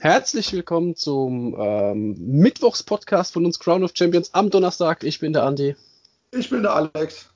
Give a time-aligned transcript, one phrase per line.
[0.00, 5.02] Herzlich willkommen zum ähm, Mittwochspodcast von uns Crown of Champions am Donnerstag.
[5.02, 5.74] Ich bin der Andi.
[6.30, 7.26] Ich bin der Alex.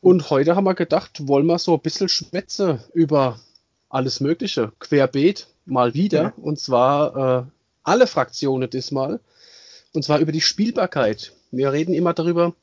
[0.00, 3.40] Und heute haben wir gedacht, wollen wir so ein bisschen schwätze über
[3.88, 6.22] alles Mögliche, querbeet, mal wieder.
[6.22, 6.32] Ja.
[6.36, 7.50] Und zwar äh,
[7.82, 9.18] alle Fraktionen diesmal.
[9.92, 11.32] Und zwar über die Spielbarkeit.
[11.50, 12.54] Wir reden immer darüber,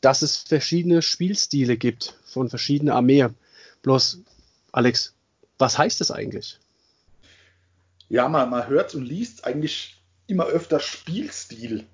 [0.00, 3.36] dass es verschiedene Spielstile gibt von verschiedenen Armeen.
[3.82, 4.18] Bloß,
[4.72, 5.14] Alex,
[5.58, 6.58] was heißt das eigentlich?
[8.10, 11.86] Ja, man, man hört und liest eigentlich immer öfter Spielstil.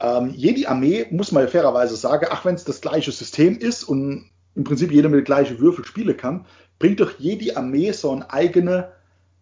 [0.00, 4.30] Ähm, jede Armee, muss man fairerweise sagen, ach, wenn es das gleiche System ist und
[4.54, 6.46] im Prinzip jeder mit gleichen Würfel spielen kann,
[6.78, 8.92] bringt doch jede Armee so ein eigene,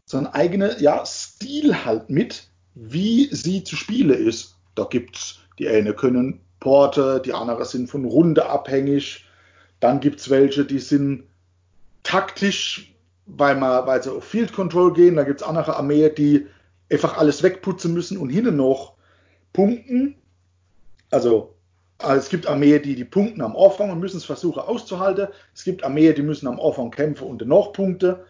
[0.07, 4.57] so eigene, ja, Stil halt mit, wie sie zu spielen ist.
[4.75, 9.27] Da gibt's, die eine können Porte, die anderen sind von Runde abhängig.
[9.81, 11.25] Dann gibt es welche, die sind
[12.03, 12.94] taktisch
[13.27, 15.17] weil, man, weil sie auf Field Control gehen.
[15.17, 16.47] Da gibt es andere Armeen, die
[16.91, 18.95] einfach alles wegputzen müssen und hinten noch
[19.53, 20.17] punkten.
[21.11, 21.55] Also,
[21.99, 25.29] also es gibt Armeen, die die punkten am Anfang und müssen es versuchen auszuhalten.
[25.55, 28.25] Es gibt Armeen, die müssen am Anfang kämpfen und noch Punkte.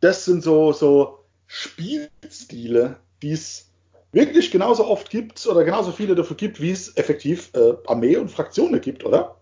[0.00, 3.70] Das sind so, so Spielstile, die es
[4.12, 8.30] wirklich genauso oft gibt oder genauso viele dafür gibt, wie es effektiv äh, Armee und
[8.30, 9.36] Fraktionen gibt, oder?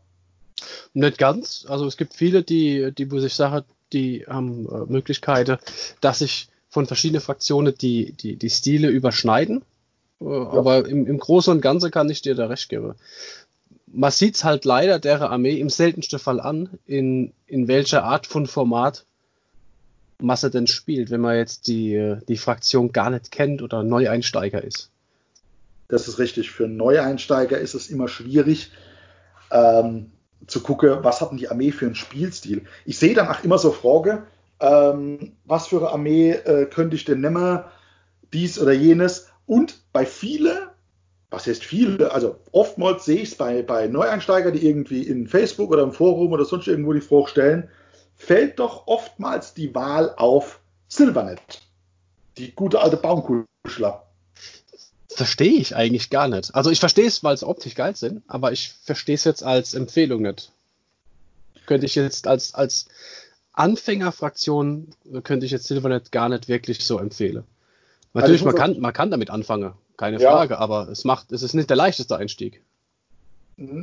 [0.92, 1.64] Nicht ganz.
[1.69, 5.58] Also es gibt viele, die, die wo sich sagen, die haben äh, Möglichkeiten,
[6.00, 9.62] dass sich von verschiedenen Fraktionen die, die, die Stile überschneiden.
[10.20, 10.50] Äh, ja.
[10.50, 12.94] Aber im, im Großen und Ganzen kann ich dir da recht geben.
[13.92, 18.27] Man sieht es halt leider der Armee im seltensten Fall an, in, in welcher Art
[18.27, 19.05] von Format
[20.22, 24.91] Masse denn spielt, wenn man jetzt die, die Fraktion gar nicht kennt oder Neueinsteiger ist.
[25.88, 26.50] Das ist richtig.
[26.50, 28.70] Für Neueinsteiger ist es immer schwierig.
[29.50, 30.12] Ähm,
[30.46, 32.64] zu gucken, was hat denn die Armee für einen Spielstil.
[32.84, 34.24] Ich sehe dann auch immer so Frage,
[34.60, 37.60] ähm, was für eine Armee äh, könnte ich denn nehmen,
[38.33, 39.28] dies oder jenes.
[39.46, 40.70] Und bei viele,
[41.30, 45.70] was heißt viele, also oftmals sehe ich es bei, bei Neueinsteigern, die irgendwie in Facebook
[45.70, 47.68] oder im Forum oder sonst irgendwo die Frage stellen,
[48.17, 51.62] fällt doch oftmals die Wahl auf Silvernet.
[52.36, 54.10] Die gute alte Baumkuschler
[55.20, 56.55] verstehe ich eigentlich gar nicht.
[56.55, 59.75] Also ich verstehe es, weil es optisch geil sind, aber ich verstehe es jetzt als
[59.75, 60.51] Empfehlung nicht.
[61.67, 62.86] Könnte ich jetzt als, als
[63.53, 64.89] Anfängerfraktion,
[65.23, 67.45] könnte ich jetzt Silvernet gar nicht wirklich so empfehlen.
[68.14, 70.30] Natürlich, also man, kann, man kann damit anfangen, keine ja.
[70.30, 72.63] Frage, aber es macht, es ist nicht der leichteste Einstieg.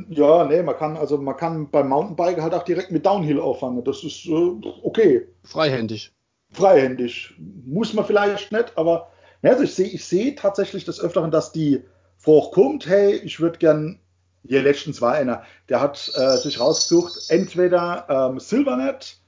[0.08, 3.84] Ja, nee, man kann, also man kann beim Mountainbike halt auch direkt mit Downhill auffangen.
[3.84, 5.28] Das ist äh, okay.
[5.44, 6.10] Freihändig.
[6.50, 7.32] Freihändig.
[7.64, 9.12] Muss man vielleicht nicht, aber
[9.42, 11.82] also ich sehe ich seh tatsächlich des Öfteren, dass die
[12.16, 14.00] vorkommt, hey, ich würde gern,
[14.46, 19.18] hier letztens war einer, der hat äh, sich rausgesucht, entweder ähm, Silvernet,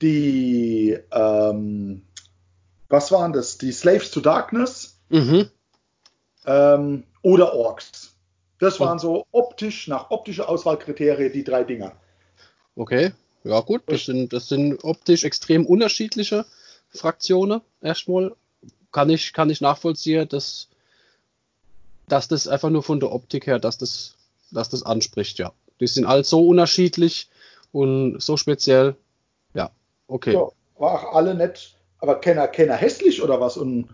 [0.00, 2.02] die, ähm,
[2.88, 5.48] was waren das, die Slaves to Darkness mhm.
[6.46, 8.14] ähm, oder Orks.
[8.58, 11.96] Das waren so optisch, nach optischer Auswahlkriterien die drei Dinger.
[12.76, 16.46] Okay, ja gut, das sind, das sind optisch extrem unterschiedliche
[16.90, 18.36] Fraktionen erstmal
[18.92, 20.68] kann ich, kann ich nachvollziehen, dass,
[22.08, 24.14] dass das einfach nur von der Optik her, dass das,
[24.50, 25.52] dass das anspricht, ja.
[25.80, 27.28] Die sind alle so unterschiedlich
[27.72, 28.94] und so speziell.
[29.54, 29.70] Ja,
[30.06, 30.34] okay.
[30.34, 30.48] Ja,
[30.78, 33.56] war auch alle nett, aber keiner, keiner hässlich oder was.
[33.56, 33.88] Und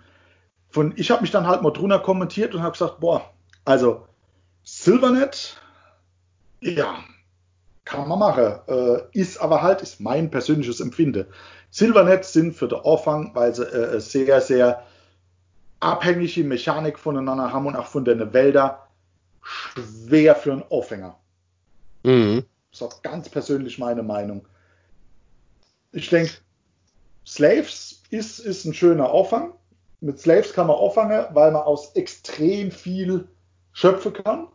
[0.69, 3.31] von, ich habe mich dann halt mal drunter kommentiert und habe gesagt, boah,
[3.65, 4.07] also
[4.65, 5.57] Silvernet,
[6.61, 6.99] ja,
[7.85, 8.59] kann man machen.
[8.67, 11.27] Äh, ist aber halt, ist mein persönliches Empfinden.
[11.71, 14.85] Silvernet sind für den Anfang, weil sie äh, sehr, sehr
[15.81, 18.77] abhängige Mechanik voneinander haben und auch von den Wäldern
[19.43, 21.19] schwer für einen Aufhänger.
[22.03, 22.45] Mhm.
[22.71, 24.47] Das ist ganz persönlich meine Meinung.
[25.93, 26.33] Ich denke,
[27.27, 29.53] Slaves ist, ist ein schöner Auffang.
[30.01, 33.29] Mit Slaves kann man auffangen, weil man aus extrem viel
[33.73, 34.49] schöpfen kann.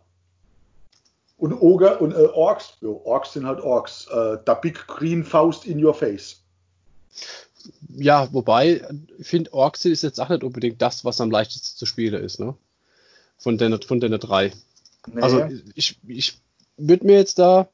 [1.37, 4.07] Und Oger und äh, Orks, jo, Orks sind halt Orks.
[4.07, 6.43] Äh, da Big Green Faust in your face
[7.89, 8.87] ja, wobei,
[9.17, 12.39] ich finde, Orks ist jetzt auch nicht unbedingt das, was am leichtesten zu spielen ist,
[12.39, 12.55] ne?
[13.37, 14.51] Von den, von den drei.
[15.07, 15.21] Nee.
[15.21, 16.37] Also ich, ich
[16.77, 17.69] würde mir jetzt da,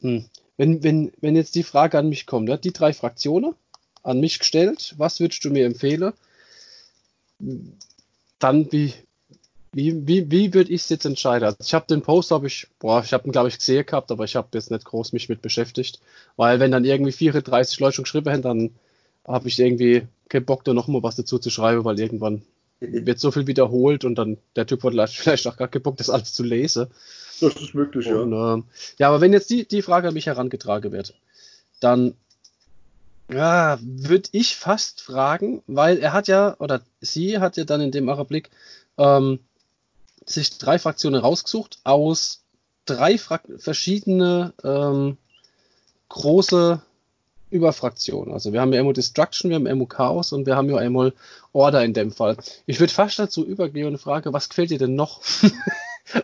[0.00, 0.24] hm,
[0.56, 2.58] wenn, wenn, wenn jetzt die Frage an mich kommt, ne?
[2.58, 3.54] die drei Fraktionen
[4.02, 6.12] an mich gestellt, was würdest du mir empfehlen?
[8.38, 8.94] Dann wie,
[9.72, 11.44] wie, wie, wie würde ich es jetzt entscheiden?
[11.44, 14.10] Also ich habe den Post, habe ich, boah, ich habe ihn, glaube ich, gesehen gehabt,
[14.10, 16.00] aber ich habe jetzt nicht groß mich mit beschäftigt.
[16.36, 18.70] Weil wenn dann irgendwie 34 Leute schon geschrieben haben, dann
[19.26, 22.42] habe ich irgendwie keinen Bock, da nochmal was dazu zu schreiben, weil irgendwann
[22.80, 26.10] wird so viel wiederholt und dann der Typ hat vielleicht auch gar keinen Bock, das
[26.10, 26.88] alles zu lesen.
[27.40, 28.56] Das ist möglich, und, ja.
[28.56, 28.62] Äh,
[28.98, 31.14] ja, aber wenn jetzt die, die Frage an mich herangetragen wird,
[31.80, 32.14] dann
[33.30, 37.90] Ja, würde ich fast fragen, weil er hat ja, oder sie hat ja dann in
[37.90, 38.50] dem Augenblick
[38.98, 39.40] ähm,
[40.24, 42.42] sich drei Fraktionen rausgesucht aus
[42.84, 45.18] drei Fra verschiedene ähm,
[46.08, 46.80] große
[47.50, 48.32] Überfraktionen.
[48.32, 51.12] Also wir haben ja einmal Destruction, wir haben einmal Chaos und wir haben ja einmal
[51.52, 52.36] Order in dem Fall.
[52.66, 55.20] Ich würde fast dazu übergehen und frage, was gefällt dir denn noch?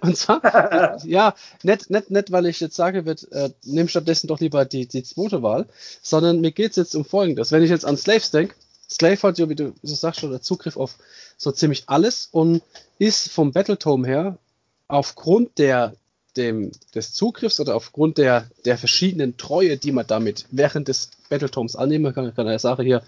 [0.01, 1.35] Und zwar, ja,
[1.65, 5.03] nicht, nicht, nicht, weil ich jetzt sage, wird, äh, nimm stattdessen doch lieber die, die
[5.03, 5.67] zweite Wahl,
[6.03, 7.51] sondern mir geht es jetzt um Folgendes.
[7.51, 8.55] Wenn ich jetzt an Slaves denke,
[8.89, 10.97] Slave hat ja, wie du, sagst, schon Zugriff auf
[11.37, 12.63] so ziemlich alles und
[12.99, 14.39] ist vom Battletome her
[14.87, 15.95] aufgrund der,
[16.37, 21.77] dem, des Zugriffs oder aufgrund der, der verschiedenen Treue, die man damit während des Battletomes
[21.77, 23.03] annehmen kann, kann ich sagen hier,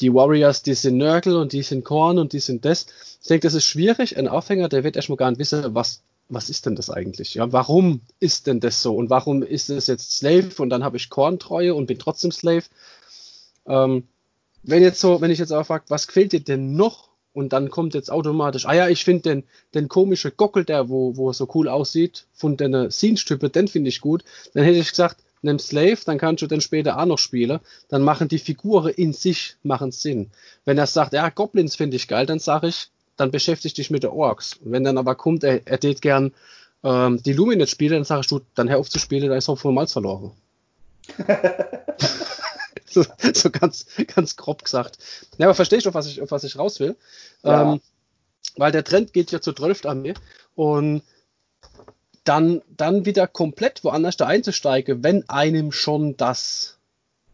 [0.00, 2.86] die Warriors, die sind Nörgel und die sind Korn und die sind das.
[3.22, 4.16] Ich denke, das ist schwierig.
[4.16, 7.34] Ein Aufhänger, der wird erstmal gar nicht wissen, was, was ist denn das eigentlich?
[7.34, 8.96] Ja, warum ist denn das so?
[8.96, 12.64] Und warum ist es jetzt Slave und dann habe ich Korntreue und bin trotzdem Slave?
[13.66, 14.08] Ähm,
[14.64, 17.11] wenn jetzt so, wenn ich jetzt auch frage, was quält dir denn noch?
[17.32, 19.44] Und dann kommt jetzt automatisch, ah ja, ich finde den,
[19.74, 24.00] den komischen Gockel, der, wo, wo so cool aussieht, von der Scene-Stüppe, den finde ich
[24.00, 24.22] gut.
[24.52, 27.60] Dann hätte ich gesagt, nimm Slave, dann kannst du den später auch noch spielen.
[27.88, 30.30] Dann machen die Figuren in sich machen Sinn.
[30.64, 34.02] Wenn er sagt, ja, Goblins finde ich geil, dann sage ich, dann beschäftige dich mit
[34.02, 34.58] den Orks.
[34.62, 36.32] Wenn dann aber kommt, er, er tät gern
[36.82, 39.68] ähm, die Luminet spielen, dann sagst du, dann hör auf zu spielen, da ist Hopfen
[39.68, 40.32] und Malz verloren.
[42.94, 43.04] so,
[43.34, 44.98] so, ganz, ganz grob gesagt.
[45.38, 46.96] Ja, aber verstehst du, auf was ich, auf was ich raus will?
[47.42, 47.72] Ja.
[47.72, 47.80] Ähm,
[48.56, 49.86] weil der Trend geht ja zur 12.
[49.86, 50.14] Armee
[50.54, 51.02] und
[52.24, 56.76] dann, dann wieder komplett woanders da einzusteigen, wenn einem schon das,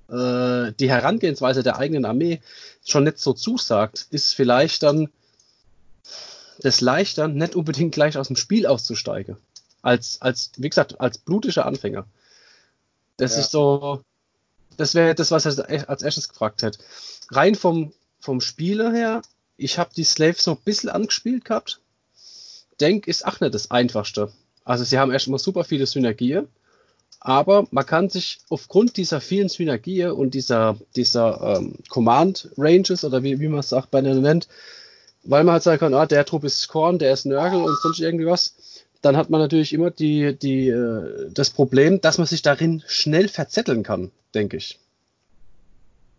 [0.09, 2.41] äh, die Herangehensweise der eigenen Armee
[2.85, 5.11] schon nicht so zusagt, ist vielleicht dann
[6.61, 9.37] das leichter, nicht unbedingt gleich aus dem Spiel auszusteigen.
[9.83, 12.07] Als, als, wie gesagt, als blutischer Anfänger.
[13.17, 13.41] Das ja.
[13.41, 14.03] ist so,
[14.79, 16.79] das wäre das, was er als erstes gefragt hätte.
[17.31, 19.23] Rein vom, vom Spieler her,
[19.57, 21.81] ich habe die Slave so ein bisschen angespielt gehabt.
[22.81, 24.33] Denk ist auch nicht das Einfachste.
[24.65, 26.47] Also sie haben erstmal super viele Synergien,
[27.21, 33.23] aber man kann sich aufgrund dieser vielen Synergien und dieser, dieser ähm, Command Ranges oder
[33.25, 34.47] wie, wie man es sagt bei einem nennt,
[35.25, 37.99] weil man halt sagen kann, ah, der Trupp ist Korn, der ist Nörgel und sonst
[37.99, 38.55] irgendwie was,
[39.03, 43.29] dann hat man natürlich immer die, die, äh, das Problem, dass man sich darin schnell
[43.29, 44.79] verzetteln kann, denke ich.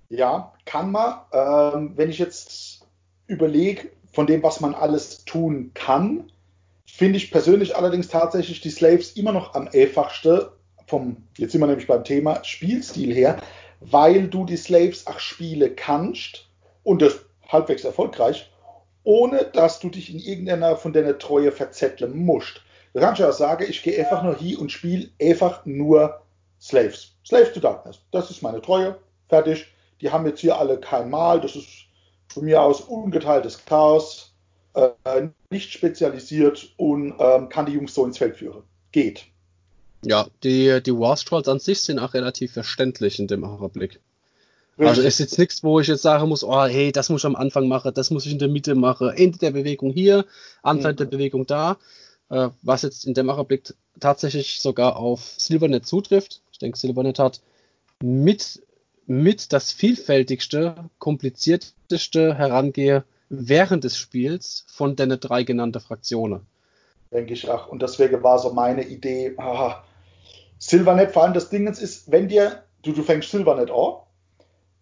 [0.10, 1.20] Ja, kann man.
[1.32, 2.88] Ähm, wenn ich jetzt
[3.28, 6.32] überlege, von dem, was man alles tun kann,
[6.86, 10.42] finde ich persönlich allerdings tatsächlich die Slaves immer noch am einfachsten
[10.88, 13.38] vom, jetzt sind wir nämlich beim Thema Spielstil her,
[13.80, 16.48] weil du die Slaves auch spielen kannst
[16.84, 18.50] und das halbwegs erfolgreich,
[19.04, 22.62] ohne dass du dich in irgendeiner von deiner Treue verzetteln musst.
[22.94, 26.22] Auch sagen, ich gehe einfach nur hier und spiele einfach nur
[26.60, 27.16] Slaves.
[27.26, 28.00] Slaves to Darkness.
[28.12, 28.98] Das ist meine Treue.
[29.28, 29.68] Fertig.
[30.02, 31.40] Die haben jetzt hier alle kein Mal.
[31.42, 31.68] Das ist
[32.28, 34.34] von mir aus ungeteiltes Chaos
[34.74, 38.64] äh, nicht spezialisiert und ähm, kann die Jungs so ins Feld führen.
[38.92, 39.26] Geht.
[40.04, 44.00] Ja, die, die War Scrolls an sich sind auch relativ verständlich in dem Augenblick.
[44.78, 47.36] Also ist jetzt nichts, wo ich jetzt sagen muss, oh hey, das muss ich am
[47.36, 50.26] Anfang machen, das muss ich in der Mitte machen, Ende der Bewegung hier,
[50.64, 50.98] Anfang mhm.
[50.98, 51.78] der Bewegung da,
[52.30, 56.42] äh, was jetzt in dem Augenblick tatsächlich sogar auf Silvernet zutrifft.
[56.52, 57.42] Ich denke, Silvernet hat
[58.02, 58.62] mit,
[59.06, 66.42] mit das vielfältigste, komplizierteste Herangehe während des Spiels von den drei genannten Fraktionen.
[67.12, 67.68] Denke ich auch.
[67.68, 69.84] Und deswegen war so meine Idee, ah,
[70.58, 73.94] Silvernet, vor allem das Ding ist, wenn dir, du, du fängst Silvernet an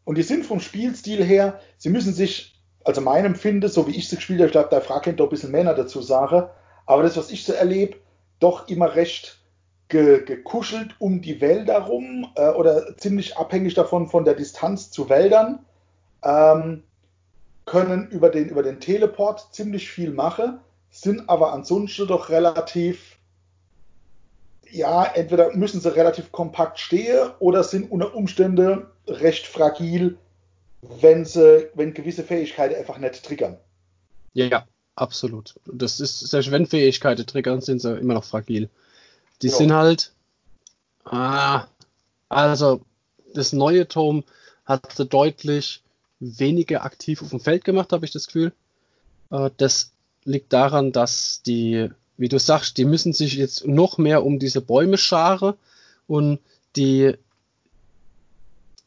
[0.03, 4.09] und die sind vom Spielstil her, sie müssen sich, also mein Empfinden, so wie ich
[4.09, 6.49] sie gespielt habe, ich glaube, da fragt doch ein bisschen Männer dazu Sache,
[6.87, 7.97] aber das, was ich so erlebe,
[8.39, 9.37] doch immer recht
[9.89, 15.09] ge, gekuschelt um die Wälder rum äh, oder ziemlich abhängig davon von der Distanz zu
[15.09, 15.59] Wäldern.
[16.23, 16.83] Ähm,
[17.65, 23.17] können über den, über den Teleport ziemlich viel machen, sind aber ansonsten doch relativ,
[24.71, 30.17] ja, entweder müssen sie relativ kompakt stehen oder sind unter Umständen recht fragil,
[30.81, 33.57] wenn sie, wenn gewisse Fähigkeiten einfach nicht triggern.
[34.33, 34.65] Ja,
[34.97, 35.55] absolut.
[35.65, 38.69] Das ist, selbst wenn Fähigkeiten triggern, sind sie immer noch fragil.
[39.41, 39.55] Die ja.
[39.55, 40.11] sind halt,
[41.05, 41.65] ah,
[42.29, 42.81] also
[43.33, 44.23] das neue Tom
[44.65, 45.81] hatte deutlich
[46.19, 48.51] weniger aktiv auf dem Feld gemacht, habe ich das Gefühl.
[49.31, 49.91] Äh, das
[50.23, 54.61] liegt daran, dass die, wie du sagst, die müssen sich jetzt noch mehr um diese
[54.61, 55.53] Bäume scharen
[56.07, 56.39] und
[56.75, 57.13] die,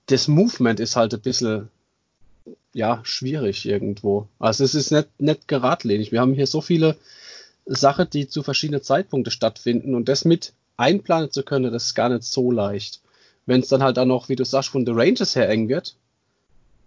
[0.07, 1.71] das Movement ist halt ein bisschen,
[2.73, 4.29] ja, schwierig irgendwo.
[4.39, 6.13] Also es ist nicht, nicht geradlinig.
[6.13, 6.97] Wir haben hier so viele
[7.67, 12.09] Sachen, die zu verschiedenen Zeitpunkten stattfinden und das mit einplanen zu können, das ist gar
[12.09, 13.01] nicht so leicht
[13.51, 15.97] wenn es dann halt auch noch, wie du sagst, von The Rangers her eng wird,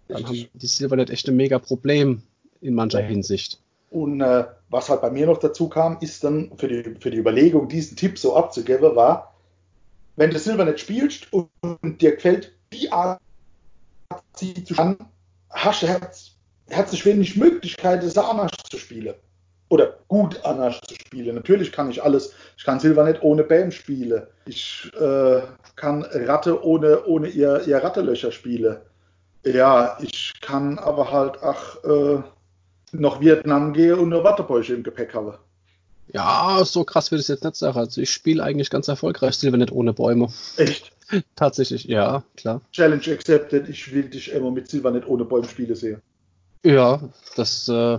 [0.08, 2.22] dann haben die Silvernet echt ein mega Problem
[2.60, 3.00] in mancher.
[3.00, 3.60] Hinsicht.
[3.90, 7.18] Und äh, was halt bei mir noch dazu kam, ist dann für die, für die
[7.18, 9.34] Überlegung, diesen Tipp so abzugeben, war,
[10.16, 13.20] wenn du Silvernet spielst und, und dir gefällt die Art,
[14.34, 14.96] sie zu spielen,
[15.54, 15.86] hast du
[16.68, 19.14] herzlich wenig Möglichkeiten, es anders zu spielen.
[19.70, 21.34] Oder gut anders zu spielen.
[21.34, 22.32] Natürlich kann ich alles.
[22.56, 24.22] Ich kann Silvernet ohne BAM spielen.
[24.46, 25.40] Ich äh,
[25.74, 28.76] kann Ratte ohne, ohne ihr, ihr Rattelöcher spielen.
[29.44, 32.22] Ja, ich kann aber halt, ach, äh,
[32.92, 35.38] nach Vietnam gehe und nur Wattebäusche im Gepäck habe.
[36.08, 37.78] Ja, so krass wird es jetzt nicht sagen.
[37.78, 40.28] Also ich spiele eigentlich ganz erfolgreich Silvernet ohne Bäume.
[40.56, 40.92] Echt?
[41.36, 42.60] Tatsächlich, ja, klar.
[42.72, 43.68] Challenge accepted.
[43.68, 46.00] Ich will dich immer mit Silvernet ohne Bäume spielen sehen.
[46.64, 47.00] Ja,
[47.36, 47.98] das äh,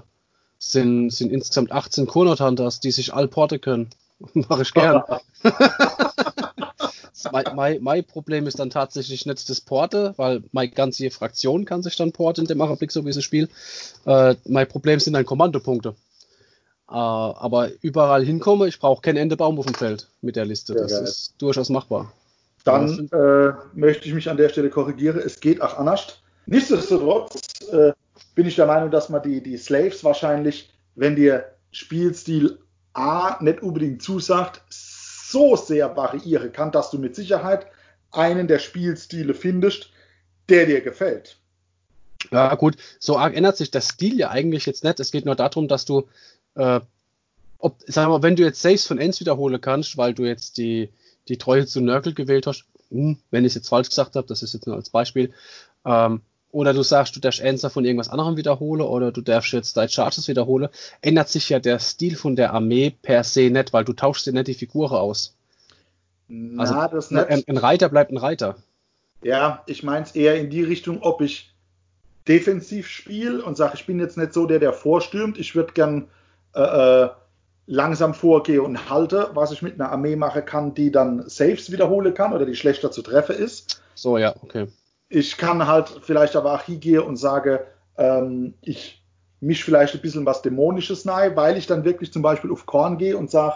[0.57, 3.89] sind, sind insgesamt 18 Cornot Hunters, die sich all porten können.
[4.33, 5.03] Mache ich gern.
[7.31, 11.83] mein, mein, mein, Problem ist dann tatsächlich nicht das Porte, weil meine ganze Fraktion kann
[11.83, 13.51] sich dann porten in dem Augenblick, so wie sie spielt.
[14.05, 15.95] Äh, mein Problem sind dann Kommandopunkte.
[16.89, 20.73] Äh, aber überall hinkomme, ich brauche kein Ende Baum auf dem Feld mit der Liste.
[20.73, 21.03] das geil.
[21.03, 22.11] ist durchaus machbar.
[22.65, 25.19] Dann äh, möchte ich mich an der Stelle korrigieren.
[25.19, 26.21] Es geht auch anders.
[26.47, 27.39] Nichtsdestotrotz
[27.71, 27.93] äh,
[28.33, 32.59] bin ich der Meinung, dass man die, die Slaves wahrscheinlich, wenn dir Spielstil
[32.93, 37.67] A nicht unbedingt zusagt, so sehr variieren kann, dass du mit Sicherheit
[38.11, 39.91] einen der Spielstile findest,
[40.49, 41.37] der dir gefällt.
[42.31, 44.99] Ja, gut, so arg ändert sich der Stil ja eigentlich jetzt nicht.
[44.99, 46.07] Es geht nur darum, dass du,
[46.55, 46.79] äh,
[47.59, 50.89] ob, wir mal, wenn du jetzt Saves von Ends wiederholen kannst, weil du jetzt die,
[51.27, 54.43] die Treue zu Nörkel gewählt hast, hm, wenn ich es jetzt falsch gesagt habe, das
[54.43, 55.33] ist jetzt nur als Beispiel,
[55.85, 59.75] ähm, oder du sagst, du darfst Answer von irgendwas anderem wiederholen oder du darfst jetzt
[59.75, 60.69] deine Charges wiederholen,
[61.01, 64.31] ändert sich ja der Stil von der Armee per se nicht, weil du tauschst dir
[64.31, 65.35] nicht die Figuren aus.
[66.29, 67.27] Na, also das nicht.
[67.27, 68.55] Ein, ein, Reiter bleibt ein Reiter.
[69.21, 71.53] Ja, ich meine es eher in die Richtung, ob ich
[72.25, 76.07] defensiv spiele und sage, ich bin jetzt nicht so der, der vorstürmt, ich würde gern
[76.55, 77.09] äh, äh,
[77.67, 82.13] langsam vorgehe und halte, was ich mit einer Armee mache kann, die dann Saves wiederholen
[82.13, 83.81] kann oder die schlechter zu treffen ist.
[83.95, 84.67] So, ja, okay
[85.09, 87.65] ich kann halt vielleicht aber auch hingehen und sage,
[87.97, 89.03] ähm, ich
[89.39, 92.97] misch vielleicht ein bisschen was Dämonisches nahe, weil ich dann wirklich zum Beispiel auf Korn
[92.97, 93.55] gehe und sage,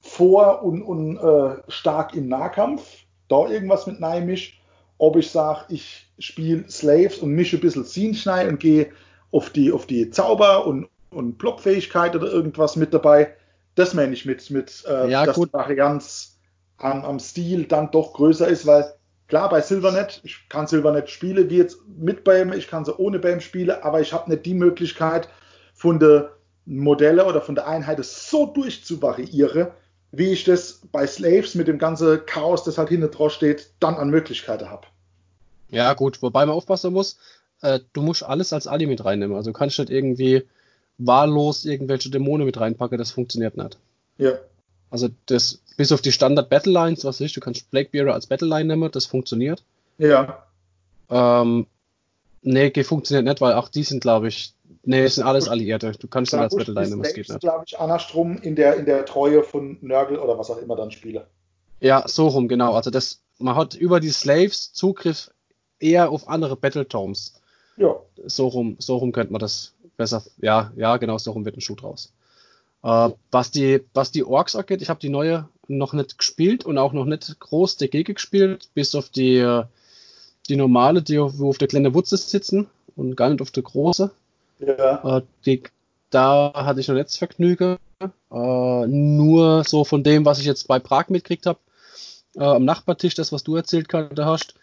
[0.00, 2.82] vor und, und äh, stark im Nahkampf,
[3.28, 4.60] da irgendwas mit nahe misch.
[4.96, 8.90] Ob ich sage, ich spiele Slaves und mische ein bisschen Scene und gehe
[9.30, 13.34] auf die, auf die Zauber und, und Blockfähigkeit oder irgendwas mit dabei.
[13.78, 15.50] Das meine ich mit, mit äh, ja, dass gut.
[15.50, 16.38] die Varianz
[16.78, 18.92] am, am Stil dann doch größer ist, weil
[19.28, 23.18] Klar, bei Silvernet, ich kann Silvernet spielen, wie jetzt mit BAM, ich kann sie ohne
[23.18, 25.28] BAM spielen, aber ich habe nicht die Möglichkeit,
[25.74, 26.32] von der
[26.64, 29.68] Modelle oder von der Einheit so durchzuvariieren,
[30.12, 33.96] wie ich das bei Slaves mit dem ganzen Chaos, das halt hinten drauf steht, dann
[33.96, 34.86] an Möglichkeiten habe.
[35.68, 37.18] Ja, gut, wobei man aufpassen muss,
[37.60, 39.36] äh, du musst alles als Ali mit reinnehmen.
[39.36, 40.48] Also du kannst nicht irgendwie
[40.98, 43.78] wahllos irgendwelche Dämonen mit reinpacken, das funktioniert nicht.
[44.18, 44.32] Ja.
[44.90, 48.48] Also das, bis auf die Standard Battle Lines, was ich, du kannst Blackbearer als Battle
[48.48, 49.62] Line nehmen, das funktioniert.
[49.98, 50.44] Ja.
[51.10, 51.66] Ähm,
[52.42, 55.92] nee, funktioniert nicht, weil auch die sind, glaube ich, nee, es sind alles Alliierte.
[55.98, 57.40] Du kannst dann als Battle Line nehmen, das geht nicht.
[57.40, 60.90] glaube ich, andersrum in der, in der Treue von Nörgel oder was auch immer dann
[60.90, 61.26] spiele.
[61.80, 62.72] Ja, so rum, genau.
[62.72, 65.30] Also das, man hat über die Slaves Zugriff
[65.78, 67.34] eher auf andere Battletomes.
[67.76, 67.94] Ja.
[68.26, 71.60] So rum, so rum könnte man das besser, ja, ja, genau, so rum wird ein
[71.60, 72.12] Schuh draus.
[72.82, 76.78] Äh, was, die, was die Orks angeht, ich habe die neue noch nicht gespielt und
[76.78, 79.62] auch noch nicht groß dagegen gespielt, bis auf die,
[80.48, 84.10] die normale, die wo auf der kleinen Wutze sitzen und gar nicht auf der große.
[84.60, 85.18] Ja.
[85.18, 85.62] Äh, die,
[86.10, 87.76] da hatte ich noch das Vergnügen.
[88.00, 91.58] Äh, nur so von dem, was ich jetzt bei Prag mitgekriegt habe,
[92.36, 94.54] äh, am Nachbartisch, das, was du erzählt hast.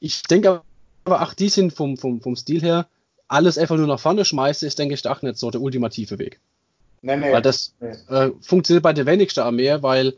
[0.00, 0.62] Ich denke
[1.04, 2.86] aber, ach, die sind vom, vom, vom Stil her,
[3.28, 6.40] alles einfach nur nach vorne schmeiße, ist, denke ich, auch nicht so der ultimative Weg.
[7.02, 7.32] Nee, nee.
[7.32, 7.88] Weil das nee.
[8.14, 10.14] äh, funktioniert bei der wenigsten Armee, weil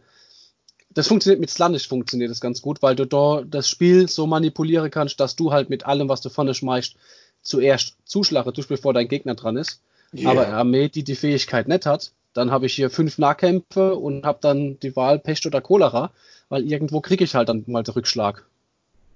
[0.91, 4.91] das funktioniert mit Slanish funktioniert das ganz gut, weil du da das Spiel so manipulieren
[4.91, 6.97] kannst, dass du halt mit allem, was du vorne schmeißt,
[7.43, 9.81] zuerst zuschlagen tust, bevor dein Gegner dran ist.
[10.15, 10.31] Yeah.
[10.31, 14.25] Aber eine Armee, die die Fähigkeit nicht hat, dann habe ich hier fünf Nahkämpfe und
[14.25, 16.11] habe dann die Wahl Pest oder Cholera,
[16.49, 18.45] weil irgendwo kriege ich halt dann mal den Rückschlag.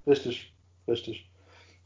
[0.06, 0.52] Richtig,
[0.86, 1.26] richtig.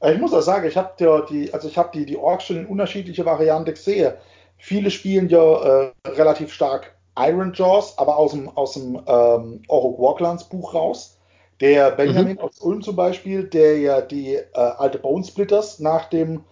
[0.00, 0.92] Äh, ich muss auch sagen, ich habe
[1.30, 4.14] die, also ich habe die, die Orks schon in unterschiedliche Varianten gesehen.
[4.58, 9.98] Viele spielen ja äh, relativ stark Iron Jaws, aber aus dem, aus dem ähm, Orok
[9.98, 11.18] Walklands Buch raus.
[11.60, 12.40] Der Benjamin mhm.
[12.40, 16.44] aus Ulm zum Beispiel, der ja die äh, alte Bone Splitters nach dem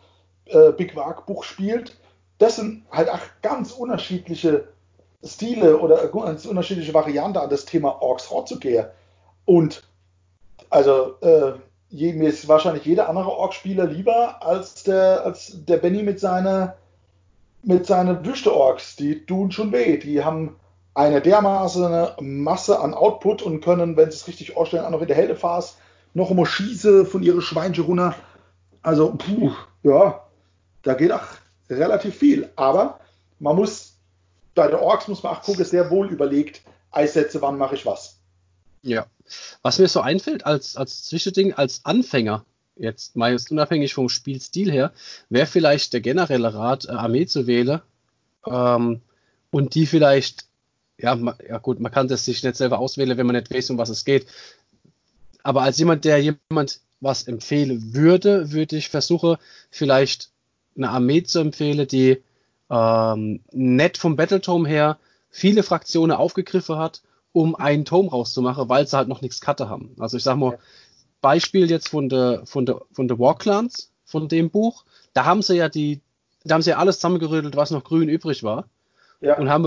[0.47, 1.97] äh, Big Wag Buch spielt,
[2.39, 4.69] das sind halt auch ganz unterschiedliche
[5.23, 8.87] Stile oder ganz unterschiedliche Varianten an das Thema Orks vorzugehen.
[9.45, 9.83] Und
[10.71, 11.53] Also, äh,
[11.95, 16.77] je, mir ist wahrscheinlich jeder andere Ork-Spieler lieber als der, als der Benny mit seiner
[17.63, 18.97] mit seinen Wüste-Orks.
[18.97, 19.97] Die tun schon weh.
[19.97, 20.57] Die haben
[20.93, 25.07] eine dermaßen Masse an Output und können, wenn sie es richtig ausstellen, auch noch in
[25.07, 25.75] der Heldephase
[26.13, 28.15] noch immer schieße von ihre Schweinchen runter.
[28.83, 30.25] Also, puh, ja,
[30.83, 31.25] da geht auch
[31.71, 32.51] relativ viel.
[32.55, 33.01] Aber
[33.39, 33.97] man muss,
[34.55, 38.21] bei der Orks muss man auch gucken, sehr wohl überlegt, Eissätze, wann mache ich was.
[38.85, 39.07] Ja.
[39.63, 42.45] Was mir so einfällt als, als Zwischending, als Anfänger,
[42.77, 44.93] jetzt mal jetzt unabhängig vom Spielstil her,
[45.31, 47.81] wäre vielleicht der generelle Rat, äh, Armee zu wählen
[48.47, 49.01] ähm,
[49.51, 50.47] und die vielleicht,
[50.99, 53.79] ja, ja gut, man kann das sich nicht selber auswählen, wenn man nicht weiß, um
[53.79, 54.27] was es geht.
[55.43, 59.37] Aber als jemand, der jemand was empfehlen würde, würde ich versuchen,
[59.71, 60.31] vielleicht
[60.77, 62.23] eine Armee zu empfehlen, die
[62.71, 64.99] ähm, nett vom Battletome her
[65.31, 67.03] viele Fraktionen aufgegriffen hat,
[67.35, 69.95] um einen Tome rauszumachen, weil sie halt noch nichts Cutter haben.
[69.99, 70.59] Also ich sag mal.
[71.21, 75.57] Beispiel jetzt von der von der von der Warclans, von dem Buch, da haben sie
[75.57, 76.03] ja die,
[76.45, 78.69] da haben sie ja alles zusammengerüttelt, was noch grün übrig war.
[79.23, 79.39] Ja.
[79.39, 79.65] Und haben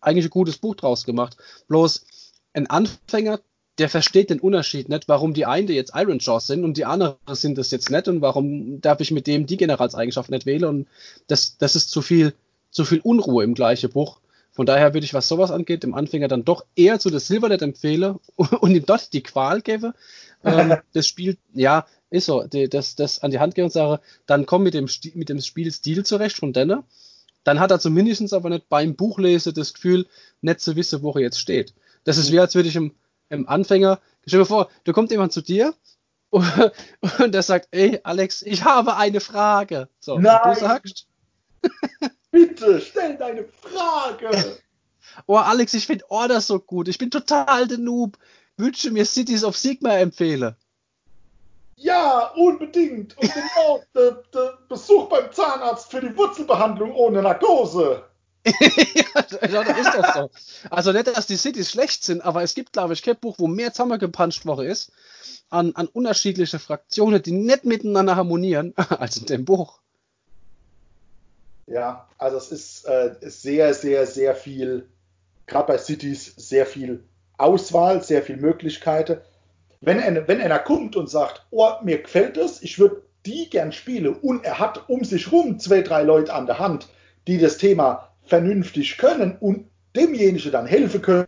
[0.00, 1.36] eigentlich ein gutes Buch draus gemacht.
[1.68, 2.04] Bloß
[2.52, 3.38] ein Anfänger,
[3.78, 7.14] der versteht den Unterschied nicht, warum die einen jetzt Iron Jaws sind und die anderen
[7.30, 10.88] sind das jetzt nicht und warum darf ich mit dem die Generalseigenschaft nicht wählen und
[11.28, 12.34] das, das ist zu viel,
[12.72, 14.18] zu viel Unruhe im gleichen Buch.
[14.58, 17.62] Von daher würde ich, was sowas angeht, dem Anfänger dann doch eher zu das Silverlet
[17.62, 19.94] empfehlen und ihm dort die Qual gebe.
[20.42, 24.02] Ähm, das Spiel, ja, ist so, die, das, das an die Hand geben und sage,
[24.26, 26.82] dann komm mit dem, mit dem Spielstil zurecht von Denner.
[27.44, 30.08] Dann hat er zumindest aber nicht beim Buchlese das Gefühl,
[30.40, 31.72] nicht zu wissen, wo er jetzt steht.
[32.02, 32.96] Das ist wie, als würde ich im,
[33.28, 35.72] im Anfänger, stell dir vor, da kommt jemand zu dir
[36.30, 36.44] und,
[37.20, 39.88] und der sagt, ey, Alex, ich habe eine Frage.
[40.00, 40.40] So, Nein.
[40.42, 41.06] du sagst,
[42.38, 44.30] Bitte, stell deine Frage.
[45.26, 46.86] Oh, Alex, ich finde Order so gut.
[46.86, 48.18] Ich bin total der Noob.
[48.56, 50.54] Wünsche mir Cities of Sigma empfehle.
[51.74, 53.18] Ja, unbedingt.
[53.18, 58.04] Und genau, der, der Besuch beim Zahnarzt für die Wurzelbehandlung ohne Narkose.
[58.44, 60.30] ja, das ist doch so.
[60.70, 63.48] Also nicht, dass die Cities schlecht sind, aber es gibt, glaube ich, kein Buch, wo
[63.48, 64.92] mehr zusammengepanscht worden ist
[65.50, 69.80] an, an unterschiedliche Fraktionen, die nicht miteinander harmonieren, als in dem Buch.
[71.70, 74.88] Ja, also es ist, äh, sehr, sehr, sehr viel,
[75.46, 77.04] gerade bei Cities, sehr viel
[77.36, 79.18] Auswahl, sehr viel Möglichkeiten.
[79.80, 83.72] Wenn, eine, wenn einer kommt und sagt, oh, mir gefällt es, ich würde die gern
[83.72, 86.88] spielen und er hat um sich rum zwei, drei Leute an der Hand,
[87.26, 91.26] die das Thema vernünftig können und demjenigen dann helfen können,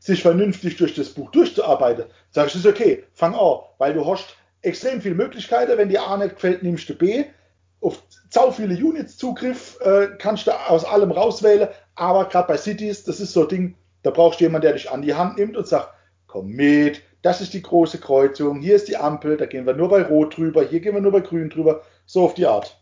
[0.00, 4.06] sich vernünftig durch das Buch durchzuarbeiten, sage ich, das ist okay, fang an, weil du
[4.06, 7.24] hast extrem viele Möglichkeiten, wenn dir A nicht gefällt, nimmst du B,
[8.30, 13.20] sau viele Units Zugriff, äh, kannst du aus allem rauswählen, aber gerade bei Cities, das
[13.20, 15.66] ist so ein Ding, da brauchst du jemanden, der dich an die Hand nimmt und
[15.66, 15.92] sagt,
[16.26, 19.88] komm mit, das ist die große Kreuzung, hier ist die Ampel, da gehen wir nur
[19.88, 22.80] bei Rot drüber, hier gehen wir nur bei Grün drüber, so auf die Art.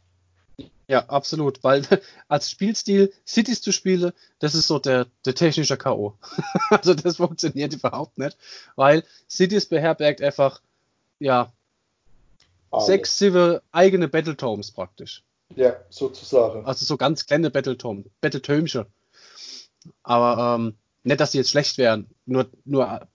[0.88, 1.82] Ja, absolut, weil
[2.28, 6.14] als Spielstil Cities zu spielen, das ist so der, der technische K.O.
[6.70, 8.37] also das funktioniert überhaupt nicht,
[8.76, 10.61] weil Cities beherbergt einfach,
[11.18, 11.52] ja,
[12.70, 12.87] alles.
[12.87, 15.22] Sechs, sieben eigene Battletomes praktisch.
[15.54, 16.66] Ja, sozusagen.
[16.66, 18.87] Also so ganz kleine Battletome, Battletömchen.
[20.02, 22.09] Aber ähm, nicht, dass sie jetzt schlecht wären.
[22.26, 23.06] Nur, nur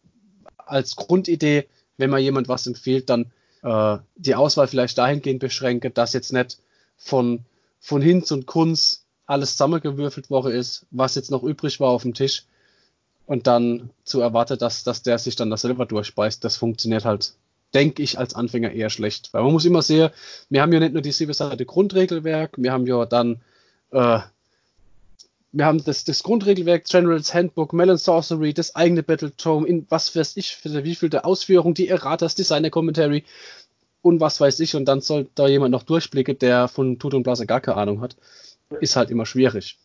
[0.58, 1.68] als Grundidee,
[1.98, 3.32] wenn man jemand was empfiehlt, dann
[3.64, 6.60] äh, die Auswahl vielleicht dahingehend beschränke, dass jetzt nicht
[6.98, 7.46] von,
[7.80, 12.14] von Hinz und Kunz alles zusammengewürfelt worden ist, was jetzt noch übrig war auf dem
[12.14, 12.46] Tisch.
[13.26, 17.36] Und dann zu erwarten, dass, dass der sich dann das selber durchbeißt, das funktioniert halt
[17.74, 19.30] denke ich als Anfänger eher schlecht.
[19.34, 20.10] Weil man muss immer sehen,
[20.50, 23.42] wir haben ja nicht nur die sieben Seite Grundregelwerk, wir haben ja dann,
[23.92, 24.20] äh,
[25.54, 30.38] wir haben das, das Grundregelwerk, General's Handbook, Melon Sorcery, das eigene Battletome, in was weiß
[30.38, 33.26] ich, wie viel der Ausführung, die Erratas, Designer Commentary
[34.02, 34.76] und was weiß ich.
[34.76, 38.02] Und dann soll da jemand noch durchblicken, der von Tut und Blase gar keine Ahnung
[38.02, 38.16] hat.
[38.80, 39.78] Ist halt immer schwierig.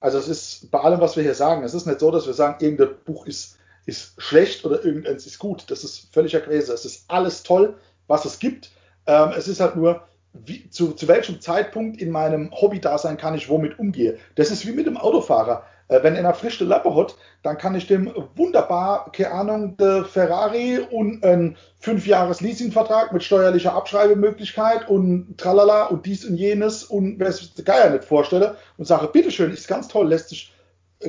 [0.00, 2.34] Also es ist bei allem, was wir hier sagen, es ist nicht so, dass wir
[2.34, 5.64] sagen, irgendein Buch ist ist schlecht oder irgendeins ist gut.
[5.70, 6.72] Das ist völliger Käse.
[6.72, 8.70] Es ist alles toll, was es gibt.
[9.06, 13.48] Ähm, es ist halt nur, wie, zu, zu, welchem Zeitpunkt in meinem Hobby-Dasein kann ich
[13.48, 14.18] womit umgehen.
[14.34, 15.64] Das ist wie mit dem Autofahrer.
[15.88, 20.80] Äh, wenn er frische Lappe hat, dann kann ich dem wunderbar, keine Ahnung, der Ferrari
[20.90, 27.20] und ein 5 Jahres Leasingvertrag mit steuerlicher Abschreibemöglichkeit und tralala und dies und jenes und
[27.20, 30.52] wer es Geier nicht vorstelle und sage, bitteschön, ist ganz toll, lässt sich,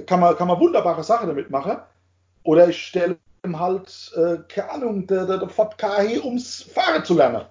[0.05, 1.77] kann man, kann man wunderbare Sache damit machen.
[2.47, 7.03] Oder ich stelle ihm halt, äh, keine Ahnung, der, der, der Ford KH, ums Fahren
[7.03, 7.45] zu lernen.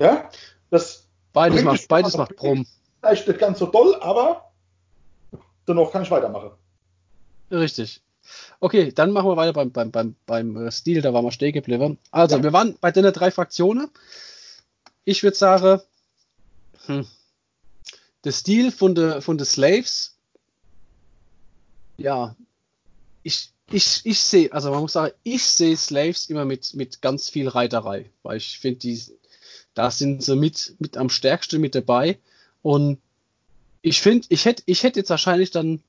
[0.00, 0.28] Ja?
[0.70, 2.66] Das beides macht, beides macht Brumm.
[3.00, 4.50] Vielleicht nicht ganz so toll, aber
[5.68, 6.50] dennoch kann ich weitermachen.
[7.48, 8.02] Richtig.
[8.58, 11.52] Okay, dann machen wir weiter beim, beim, beim, beim äh, Stil, da waren wir stehen
[11.52, 12.00] geblieben.
[12.10, 12.42] Also, ja.
[12.42, 13.88] wir waren bei den drei Fraktionen.
[15.04, 15.80] Ich würde sagen,
[16.86, 17.06] hm,
[18.24, 20.18] der Stil von den von de Slaves,
[21.98, 22.34] ja,
[23.22, 27.30] ich, ich, ich sehe, also man muss sagen, ich sehe Slaves immer mit, mit ganz
[27.30, 29.00] viel Reiterei, weil ich finde, die,
[29.74, 32.18] da sind sie mit, mit am stärksten mit dabei.
[32.62, 32.98] Und
[33.82, 35.82] ich finde, ich hätte, ich hätte jetzt wahrscheinlich dann,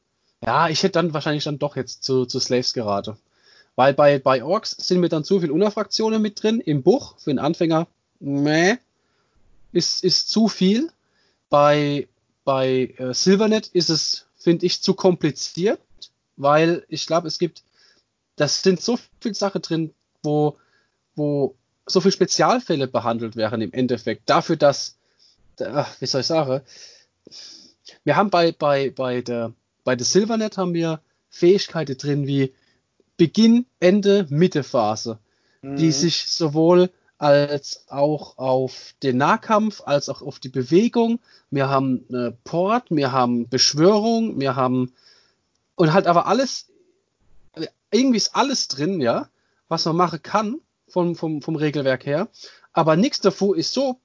[0.43, 3.17] ja, ich hätte dann wahrscheinlich dann doch jetzt zu, zu Slaves geraten.
[3.75, 6.61] Weil bei, bei Orks sind mir dann zu viele Unterfraktionen mit drin.
[6.61, 7.87] Im Buch, für einen Anfänger,
[8.19, 8.77] meh,
[9.73, 10.89] ist, ist zu viel.
[11.49, 12.07] Bei,
[12.45, 15.79] bei äh, Silvernet ist es, finde ich, zu kompliziert,
[16.37, 17.63] weil ich glaube, es gibt,
[18.35, 19.93] das sind so viele Sachen drin,
[20.23, 20.57] wo,
[21.15, 24.29] wo so viele Spezialfälle behandelt werden im Endeffekt.
[24.29, 24.97] Dafür, dass,
[25.59, 26.61] ach, wie soll ich sagen,
[28.03, 32.53] wir haben bei, bei, bei der, bei der Silvernet haben wir Fähigkeiten drin wie
[33.17, 35.19] Beginn, Ende, Mitte Phase,
[35.61, 35.77] mhm.
[35.77, 41.19] die sich sowohl als auch auf den Nahkampf, als auch auf die Bewegung.
[41.49, 44.91] Wir haben äh, Port, wir haben Beschwörung, wir haben
[45.75, 46.71] und halt aber alles,
[47.91, 49.29] irgendwie ist alles drin, ja,
[49.67, 52.29] was man machen kann vom, vom, vom Regelwerk her.
[52.73, 53.99] Aber nichts davor ist so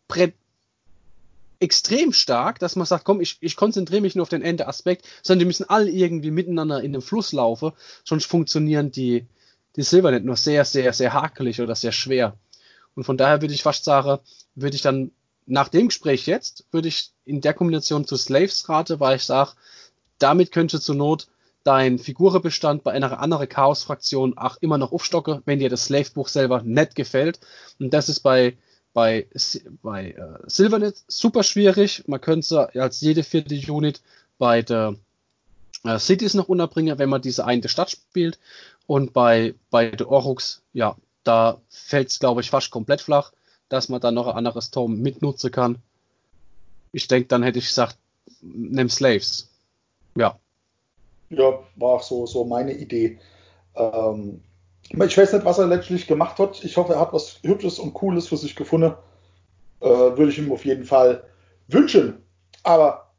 [1.58, 5.40] extrem stark, dass man sagt, komm, ich, ich konzentriere mich nur auf den Ende-Aspekt, sondern
[5.40, 7.72] die müssen alle irgendwie miteinander in den Fluss laufen,
[8.04, 9.26] sonst funktionieren die,
[9.76, 12.36] die Silvernet nur sehr, sehr, sehr hakelig oder sehr schwer.
[12.94, 14.20] Und von daher würde ich fast sagen,
[14.54, 15.12] würde ich dann
[15.46, 19.52] nach dem Gespräch jetzt, würde ich in der Kombination zu Slaves rate, weil ich sage,
[20.18, 21.28] damit könnte zur Not
[21.64, 26.62] dein Figurenbestand bei einer anderen Chaos-Fraktion auch immer noch aufstocken, wenn dir das Slave-Buch selber
[26.62, 27.40] nicht gefällt.
[27.78, 28.56] Und das ist bei,
[28.92, 29.26] bei,
[29.82, 32.04] bei äh, Silvernet super schwierig.
[32.06, 34.00] Man könnte als jede vierte Unit
[34.38, 34.96] bei der
[35.84, 38.38] äh, Cities noch unterbringen, wenn man diese eine Stadt spielt.
[38.86, 43.32] Und bei, bei der Orux, ja, da fällt es, glaube ich, fast komplett flach,
[43.68, 45.78] dass man dann noch ein anderes Turm mitnutzen kann.
[46.92, 47.96] Ich denke, dann hätte ich gesagt,
[48.40, 49.48] nimm Slaves.
[50.16, 50.38] Ja.
[51.30, 53.18] Ja, war auch so, so meine Idee.
[53.74, 54.42] Ähm,
[54.90, 56.62] ich weiß nicht, was er letztlich gemacht hat.
[56.64, 58.94] Ich hoffe, er hat was Hübsches und Cooles für sich gefunden.
[59.80, 61.24] Äh, würde ich ihm auf jeden Fall
[61.68, 62.22] wünschen.
[62.64, 63.12] Aber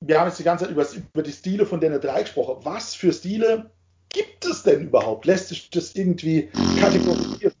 [0.00, 2.64] wir haben jetzt die ganze Zeit über, über die Stile von denen drei gesprochen.
[2.64, 3.70] Was für Stile
[4.10, 5.24] gibt es denn überhaupt?
[5.24, 7.54] Lässt sich das irgendwie kategorisieren?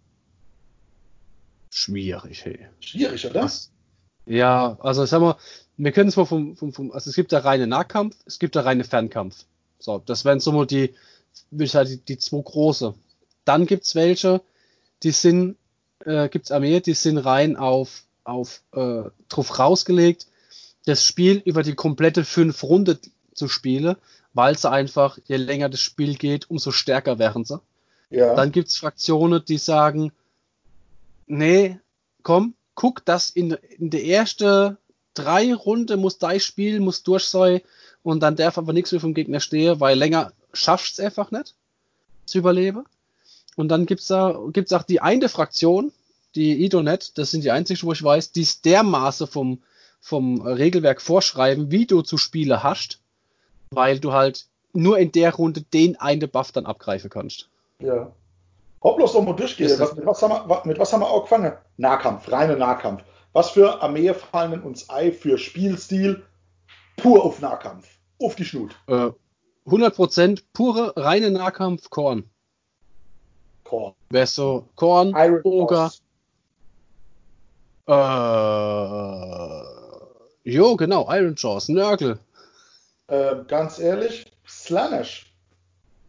[1.72, 2.68] Schwierig, hey.
[2.80, 3.44] Schwierig, oder?
[3.44, 3.72] Was?
[4.26, 5.36] Ja, also sagen wir,
[5.76, 8.54] wir können es mal vom, vom, vom, also es gibt der reine Nahkampf, es gibt
[8.54, 9.44] der reine Fernkampf.
[9.78, 10.94] So, das wären so mal die,
[11.50, 12.94] ich sagen, die, die zwei große.
[13.44, 14.40] Dann gibt es welche,
[15.02, 15.56] die sind,
[16.04, 20.26] äh, gibt's Armee, die sind rein auf, auf äh, drauf rausgelegt,
[20.86, 22.98] das Spiel über die komplette fünf Runde
[23.34, 23.96] zu spielen,
[24.32, 27.60] weil sie einfach, je länger das Spiel geht, umso stärker werden sie.
[28.08, 28.34] Ja.
[28.34, 30.12] Dann gibt es Fraktionen, die sagen,
[31.26, 31.78] nee,
[32.22, 34.76] komm, guck, dass in, in der ersten
[35.16, 37.60] drei Runde muss dein Spiel muss durch sein
[38.02, 41.54] und dann darf aber nichts mehr vom Gegner stehen, weil länger schaffst es einfach nicht
[42.24, 42.84] zu überleben.
[43.56, 45.92] Und dann gibt's da gibt's auch die eine Fraktion,
[46.34, 49.62] die Idonet, das sind die einzigen, wo ich weiß, die es dermaßen vom
[50.00, 53.00] vom Regelwerk vorschreiben, wie du zu spielen hast,
[53.70, 57.48] weil du halt nur in der Runde den einen Buff dann abgreifen kannst.
[57.80, 58.12] Ja.
[58.82, 59.76] Hopplos nochmal durchgehen.
[59.80, 61.54] Was, mit, was haben wir, mit was haben wir auch gefangen?
[61.76, 63.02] Nahkampf, reine Nahkampf.
[63.36, 66.24] Was für Armee fallen uns Ei für Spielstil?
[66.96, 67.86] Pur auf Nahkampf.
[68.18, 68.74] Auf die Schnut.
[68.86, 69.10] Äh,
[69.66, 72.30] 100% pure, reine Nahkampf, Korn.
[73.62, 73.92] Korn.
[74.08, 74.66] Wer so?
[74.74, 75.90] Korn, Iron Ogre.
[77.86, 77.92] Äh,
[80.50, 82.18] jo, genau, Iron Jaws, Nörgel.
[83.08, 85.30] Äh, ganz ehrlich, Slanish.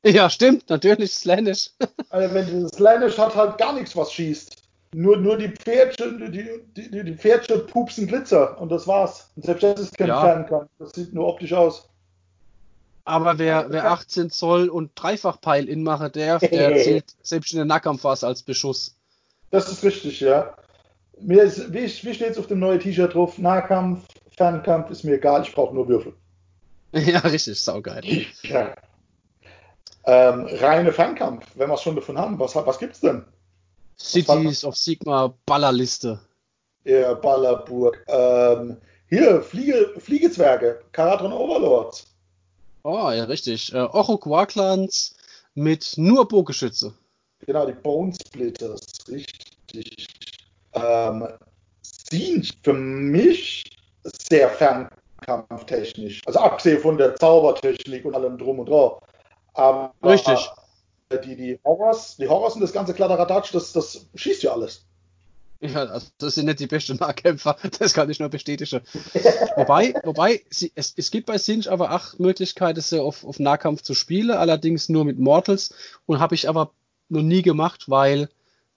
[0.05, 1.71] Ja, stimmt, natürlich Slanish.
[2.09, 4.56] also wenn Slanish hat halt gar nichts, was schießt.
[4.93, 9.31] Nur, nur die Pferdchen, die, die, die Pferdchen pupsen Glitzer und das war's.
[9.35, 10.21] Und selbst das ist kein ja.
[10.21, 10.69] Fernkampf.
[10.79, 11.89] Das sieht nur optisch aus.
[13.03, 18.27] Aber wer, wer 18 Zoll und Dreifachpeil inmache darf, der zählt selbst in der Nahkampfphase
[18.27, 18.95] als Beschuss.
[19.51, 20.55] Das ist richtig, ja.
[21.19, 23.37] Mir ist, wie, wie steht es auf dem neuen T-Shirt drauf?
[23.37, 26.13] Nahkampf, Fernkampf ist mir egal, ich brauche nur Würfel.
[26.93, 28.25] Ja, richtig, saugeil.
[28.43, 28.73] Ja.
[30.05, 33.25] Ähm, reine Fernkampf, wenn wir es schon davon haben, was, was gibt's denn?
[33.97, 36.19] Cities of Sigma Ballerliste.
[36.83, 38.03] Ja, Ballerburg.
[38.07, 38.77] Ähm,
[39.09, 42.07] hier, Fliege, Fliegezwerge, Karatron Overlords.
[42.83, 43.73] Oh, ja, richtig.
[43.73, 45.15] Äh, Oroquar-Clans
[45.55, 46.93] mit nur Bogenschütze.
[47.45, 50.07] Genau, die Bone Splitters, richtig.
[50.73, 51.27] Ähm,
[51.81, 53.63] sind für mich
[54.03, 56.21] sehr fernkampftechnisch.
[56.25, 58.91] Also abgesehen von der Zaubertechnik und allem drum und dran.
[59.53, 60.49] Aber Richtig.
[61.11, 64.83] Die, die Horrors, die Horrors und das ganze Kladderadatsch, das, das schießt ja alles.
[65.59, 68.81] Ja, also das sind nicht die besten Nahkämpfer, das kann ich nur bestätigen.
[69.55, 73.81] wobei, wobei sie, es, es gibt bei Sinch aber auch Möglichkeiten, so auf, auf Nahkampf
[73.81, 75.73] zu spielen, allerdings nur mit Mortals
[76.05, 76.71] und habe ich aber
[77.09, 78.29] noch nie gemacht, weil,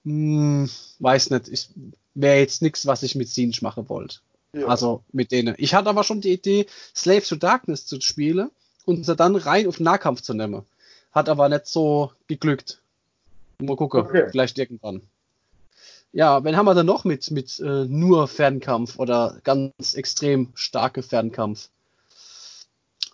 [0.04, 1.70] hm, weiß nicht,
[2.14, 4.18] wäre jetzt nichts, was ich mit Sinch machen wollte.
[4.52, 4.66] Ja.
[4.66, 5.54] Also mit denen.
[5.58, 8.50] Ich hatte aber schon die Idee, Slave to Darkness zu spielen
[8.84, 10.62] und sie dann rein auf Nahkampf zu nehmen.
[11.12, 12.82] Hat aber nicht so geglückt.
[13.60, 14.28] Mal gucken, okay.
[14.30, 15.02] vielleicht irgendwann.
[16.12, 21.02] Ja, wen haben wir denn noch mit, mit äh, nur Fernkampf oder ganz extrem starke
[21.02, 21.68] Fernkampf?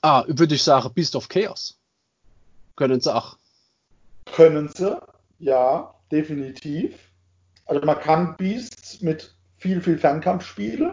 [0.02, 1.78] Ah, würde ich sagen, Beast of Chaos.
[2.76, 3.36] Können sie auch.
[4.34, 4.98] Können sie,
[5.38, 6.94] ja, definitiv.
[7.66, 10.92] Also man kann Beast mit viel, viel Fernkampf spielen.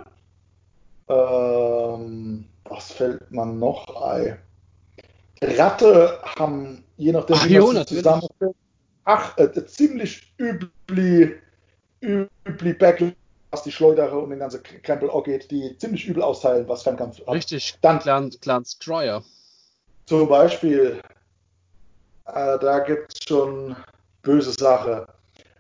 [1.08, 4.40] Ähm, was fällt man noch ein?
[5.42, 8.56] Ratte haben, je nachdem, Ach, wie man sie zusammenstellt,
[9.06, 11.36] ach, äh, ziemlich übli,
[12.02, 13.16] übli Back,
[13.52, 17.20] was die Schleudere und den ganzen Krempel auch geht, die ziemlich übel austeilen, was Fernkampf
[17.20, 17.30] hat.
[17.30, 19.24] Richtig, dann Clan, Clan Scryer.
[20.06, 21.00] Zum Beispiel,
[22.26, 23.76] äh, da gibt es schon
[24.22, 25.08] böse Sache.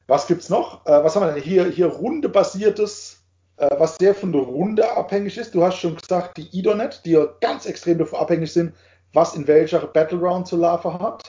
[0.07, 0.85] Was gibt's noch?
[0.85, 1.65] Äh, was haben wir denn hier?
[1.65, 3.21] Hier Runde-basiertes,
[3.57, 5.55] äh, was sehr von der Runde abhängig ist.
[5.55, 8.73] Du hast schon gesagt, die Idonet, die ja ganz extrem davon abhängig sind,
[9.13, 11.23] was in welcher Battleground zu Lava hat.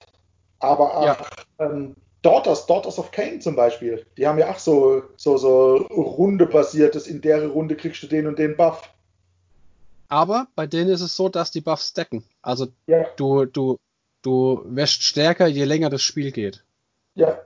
[0.59, 1.17] Aber auch ja.
[1.59, 7.07] ähm, Daughters, Daughters of Cain zum Beispiel, die haben ja auch so, so, so Runde-basiertes,
[7.07, 8.83] in der Runde kriegst du den und den Buff.
[10.09, 12.25] Aber bei denen ist es so, dass die Buffs decken.
[12.41, 13.05] Also ja.
[13.17, 13.79] du, du,
[14.23, 16.65] du wirst stärker, je länger das Spiel geht.
[17.15, 17.39] Ja.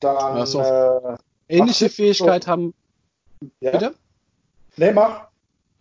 [0.00, 0.36] Dann.
[0.36, 1.16] Also, äh,
[1.48, 2.50] ähnliche Fähigkeit so.
[2.50, 2.74] haben.
[3.60, 3.70] Ja.
[3.70, 3.94] Bitte?
[4.76, 5.28] Nee, mach.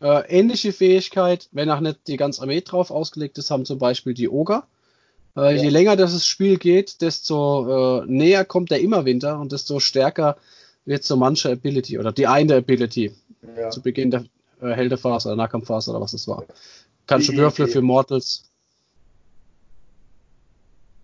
[0.01, 4.15] Äh, ähnliche Fähigkeit, wenn auch nicht die ganze Armee drauf ausgelegt ist, haben zum Beispiel
[4.15, 4.65] die Oger.
[5.37, 5.63] Äh, ja.
[5.63, 10.37] Je länger das Spiel geht, desto äh, näher kommt der Immerwinter und desto stärker
[10.85, 13.11] wird so manche Ability oder die eine Ability
[13.55, 13.69] ja.
[13.69, 14.25] zu Beginn der
[14.61, 16.45] äh, Heldephase oder Nahkampfphase oder was das war.
[17.05, 18.49] Kannst du Würfel für Mortals.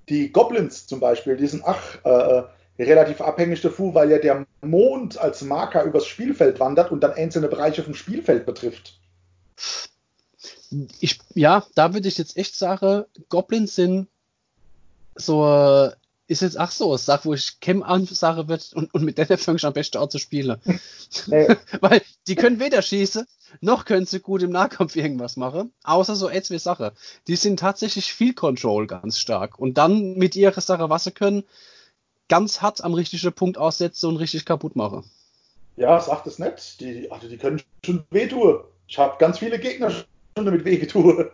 [0.10, 2.44] Die Goblins zum Beispiel, die sind ach, äh,
[2.80, 7.48] relativ abhängig davon, weil ja der Mond als Marker übers Spielfeld wandert und dann einzelne
[7.48, 9.00] Bereiche vom Spielfeld betrifft.
[11.00, 14.08] Ich, ja, da würde ich jetzt echt sagen, Goblins sind
[15.16, 15.90] so,
[16.28, 19.58] ist jetzt auch so, Sag, wo ich Chem ansage wird und, und mit der fange
[19.58, 20.58] ich am besten auch zu spielen.
[21.28, 21.48] Nee.
[21.80, 23.26] weil die können weder schießen,
[23.62, 26.92] noch können sie gut im Nahkampf irgendwas machen, außer so etwas Sache.
[27.28, 31.46] Die sind tatsächlich viel Control ganz stark und dann mit ihrer Sache, was sie können,
[32.30, 35.04] ganz hart am richtigen Punkt aussetzen und richtig kaputt machen.
[35.76, 36.82] Ja, sagt es nicht.
[36.82, 38.62] Die, also die können schon wehtun.
[38.88, 41.32] Ich habe ganz viele Gegner schon damit wehgetue.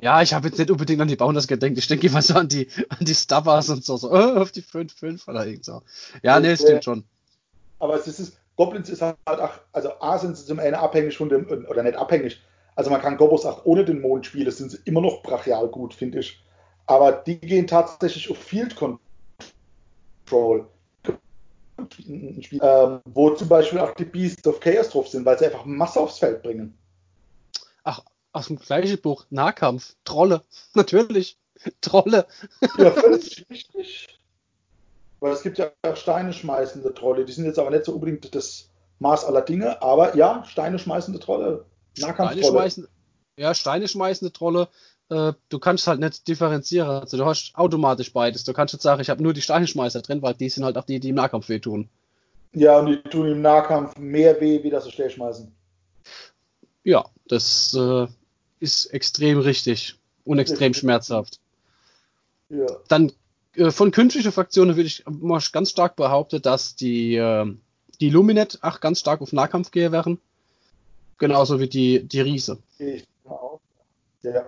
[0.00, 1.72] Ja, ich habe jetzt nicht unbedingt an die Bounders gedacht.
[1.74, 4.62] Ich denke immer so an die, an die Stubbers und so, so oh, auf die
[4.62, 5.82] 5-5 oder irgend so.
[6.22, 7.04] Ja, nee, stimmt schon.
[7.80, 11.28] Aber es ist, Goblins ist halt auch, also A sind sie zum einen abhängig von
[11.28, 12.40] dem, oder nicht abhängig.
[12.76, 15.94] Also man kann Goblins auch ohne den Mond spielen, sind sie immer noch brachial gut,
[15.94, 16.44] finde ich.
[16.86, 19.00] Aber die gehen tatsächlich auf Field Control
[20.28, 20.68] Control.
[22.60, 26.00] Ähm, wo zum Beispiel auch die Beasts of Chaos drauf sind, weil sie einfach Masse
[26.00, 26.76] aufs Feld bringen.
[27.84, 30.42] Ach, aus dem gleichen Buch, Nahkampf, Trolle,
[30.74, 31.38] natürlich,
[31.80, 32.26] Trolle.
[32.76, 34.08] Ja, völlig richtig.
[35.20, 38.34] Weil es gibt ja auch Steine schmeißende Trolle, die sind jetzt aber nicht so unbedingt
[38.34, 41.64] das Maß aller Dinge, aber ja, Steine schmeißende Trolle,
[41.98, 42.42] Nahkampftrolle.
[42.42, 42.88] Steine schmeißen,
[43.36, 44.68] ja, Steine schmeißende Trolle,
[45.10, 46.88] äh, du kannst halt nicht differenzieren.
[46.88, 48.44] Also du hast automatisch beides.
[48.44, 50.84] Du kannst jetzt sagen, ich habe nur die Steinschmeißer drin, weil die sind halt auch
[50.84, 51.88] die, die im Nahkampf wehtun.
[52.52, 55.52] Ja, und die tun im Nahkampf mehr weh, wie das so schnell schmeißen.
[56.84, 58.06] Ja, das äh,
[58.60, 61.40] ist extrem richtig und extrem schmerzhaft.
[62.48, 62.66] Ja.
[62.88, 63.12] Dann
[63.54, 67.46] äh, von künstlicher Fraktionen würde ich mal ganz stark behaupten, dass die, äh,
[68.00, 70.18] die Luminet auch ganz stark auf Nahkampf gehen werden.
[71.18, 72.58] Genauso wie die, die Riese.
[72.78, 73.60] Ich auch.
[74.22, 74.46] Ja.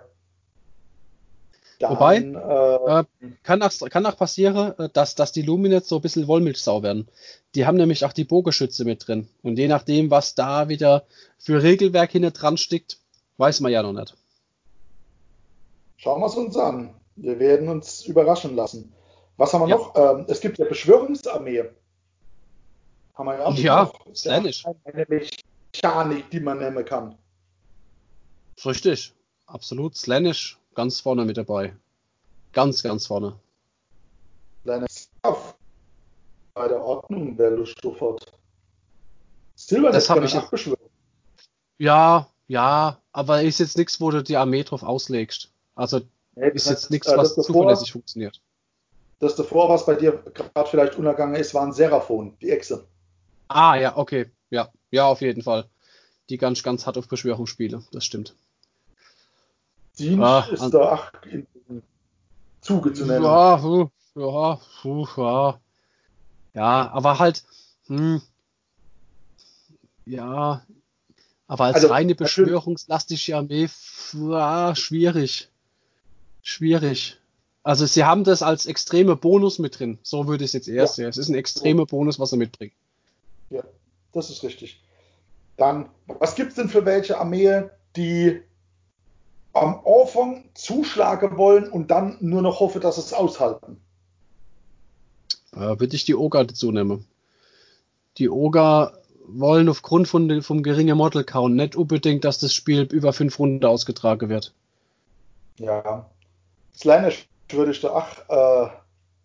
[1.80, 3.04] Dann, Wobei, äh, äh,
[3.42, 7.08] kann, auch, kann auch passieren, äh, dass, dass die Luminets so ein bisschen Wollmilchsau werden.
[7.54, 9.30] Die haben nämlich auch die Bogenschütze mit drin.
[9.42, 11.06] Und je nachdem, was da wieder
[11.38, 12.98] für Regelwerk hinten dran steckt,
[13.38, 14.14] weiß man ja noch nicht.
[15.96, 16.94] Schauen wir es uns an.
[17.16, 18.92] Wir werden uns überraschen lassen.
[19.38, 19.76] Was haben wir ja.
[19.76, 19.94] noch?
[19.96, 21.64] Ähm, es gibt ja Beschwörungsarmee.
[23.14, 24.66] Haben wir ja auch ja, Slanish.
[24.84, 27.16] Eine Mechanik, die man nehmen kann.
[28.66, 29.14] Richtig,
[29.46, 29.96] absolut.
[29.96, 31.74] Slanish ganz vorne mit dabei.
[32.52, 33.34] Ganz, ganz vorne.
[34.64, 34.86] Deine
[36.54, 38.32] bei der Ordnung, Lust hat.
[39.56, 40.80] Silber, das habe ich abgeschwört.
[41.76, 45.52] Ja, ja, aber ist jetzt nichts, wo du die Armee drauf auslegst.
[45.74, 46.00] Also
[46.34, 48.40] nee, ist jetzt nichts, äh, was zuverlässig funktioniert.
[49.18, 52.86] Das davor, was bei dir gerade vielleicht untergegangen ist, waren Seraphon, die Echse.
[53.48, 54.30] Ah, ja, okay.
[54.48, 55.68] Ja, ja, auf jeden Fall.
[56.30, 58.34] Die ganz, ganz hart auf Beschwörung spiele, das stimmt.
[59.98, 61.46] Dienst ah, ist da ach, in
[62.60, 63.24] Zuge zu nennen.
[63.24, 63.58] Ja,
[64.16, 64.58] ja,
[65.16, 65.60] ja.
[66.52, 67.44] Ja, aber halt,
[67.86, 68.20] hm,
[70.04, 70.64] ja,
[71.46, 73.68] aber als also, reine beschwörungslastige Armee,
[74.12, 75.48] war schwierig.
[76.42, 77.18] Schwierig.
[77.62, 79.98] Also sie haben das als extreme Bonus mit drin.
[80.02, 81.04] So würde ich es jetzt erst ja.
[81.04, 81.10] sehen.
[81.10, 82.72] Es ist ein extremer Bonus, was er mitbringt.
[83.50, 83.62] Ja,
[84.12, 84.80] das ist richtig.
[85.56, 87.64] Dann, was gibt es denn für welche Armee,
[87.96, 88.42] die
[89.52, 93.80] am Anfang zuschlagen wollen und dann nur noch hoffe, dass es aushalten?
[95.52, 97.06] Äh, würde ich die Oga dazu nehmen.
[98.18, 98.92] Die Oga
[99.26, 103.64] wollen aufgrund von, vom geringen Model Count nicht unbedingt, dass das Spiel über fünf Runden
[103.64, 104.52] ausgetragen wird.
[105.58, 106.08] Ja.
[106.74, 108.70] Slanish würde ich da ach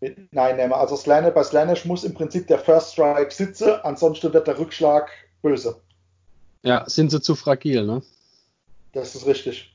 [0.01, 0.73] äh, nein nehmen.
[0.73, 5.09] Also Slanish, bei Slanish muss im Prinzip der First Strike sitzen, ansonsten wird der Rückschlag
[5.41, 5.81] böse.
[6.63, 8.01] Ja, sind sie zu fragil, ne?
[8.91, 9.74] Das ist richtig.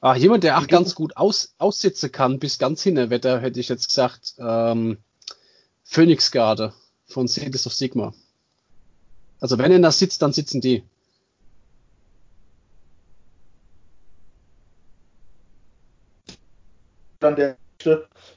[0.00, 3.68] Ah, jemand, der auch ganz gut aus, aussitzen kann, bis ganz hin, Wetter, hätte ich
[3.68, 4.98] jetzt gesagt, ähm,
[5.82, 6.72] Phoenix Garde
[7.06, 8.14] von Cities of Sigma.
[9.40, 10.84] Also wenn er da sitzt, dann sitzen die.
[17.18, 17.56] Dann der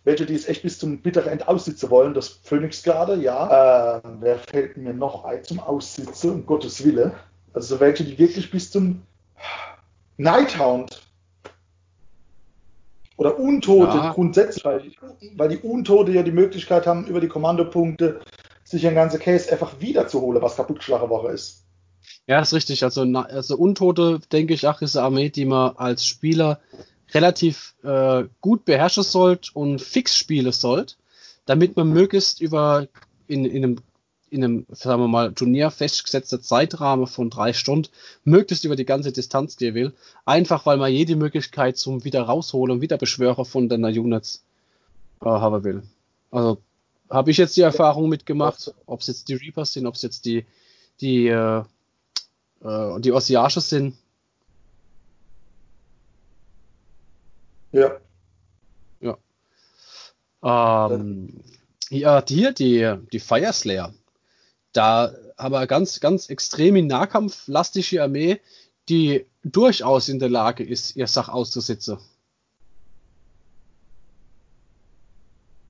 [0.03, 3.97] welche, die es echt bis zum bitteren End aussitzen wollen, das Phoenix gerade, ja.
[3.97, 7.13] Äh, wer fällt mir noch ein zum Aussitzen, um Gottes Wille?
[7.53, 9.01] Also welche, die wirklich bis zum
[10.17, 11.01] Nighthound
[13.21, 14.13] oder Untote ja.
[14.13, 14.97] grundsätzlich,
[15.35, 18.19] weil die Untote ja die Möglichkeit haben, über die Kommandopunkte
[18.63, 21.63] sich ein ganze Case einfach wiederzuholen, was kaputtgeschlagen Woche ist.
[22.25, 22.83] Ja, ist richtig.
[22.83, 26.61] Also, also Untote, denke ich, ach, ist eine Armee, die man als Spieler
[27.13, 30.97] relativ äh, gut beherrschen sollt und fix spielen sollt,
[31.45, 32.87] damit man möglichst über
[33.27, 33.77] in, in einem
[34.31, 37.89] in einem, sagen wir mal, Turnier festgesetzter Zeitrahmen von drei Stunden
[38.23, 39.93] möglichst über die ganze Distanz gehen will.
[40.25, 42.97] Einfach weil man jede Möglichkeit zum wieder rausholen und wieder
[43.45, 44.43] von den Units
[45.21, 45.83] äh, haben will.
[46.31, 46.61] Also
[47.09, 50.23] habe ich jetzt die Erfahrung mitgemacht, ob es jetzt die Reapers sind, ob es jetzt
[50.23, 50.45] die,
[51.01, 51.63] die, äh,
[52.63, 53.97] äh, die Ossiages sind.
[57.73, 57.97] Ja.
[59.01, 60.89] Ja.
[60.89, 61.43] Ähm,
[61.89, 63.93] ja, hier, die, die Fire Slayer.
[64.73, 68.39] Da haben wir ganz, ganz extrem in Nahkampf lastige Armee,
[68.89, 71.97] die durchaus in der Lage ist, ihr Sach auszusitzen.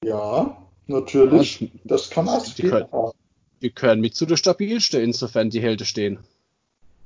[0.03, 0.61] Ja,
[0.91, 2.87] Natürlich, also, das kann das die können,
[3.61, 6.19] die können mit zu der stabilste, insofern die Helden stehen.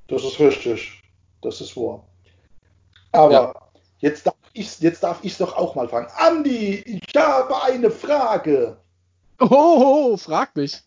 [0.08, 1.04] Das ist richtig.
[1.42, 2.06] Das ist wahr.
[3.12, 3.54] Aber ja.
[4.00, 6.08] jetzt darf ich jetzt darf ich doch auch mal fragen.
[6.16, 8.78] Andi, ich habe eine Frage.
[9.40, 10.82] Oh, oh frag mich.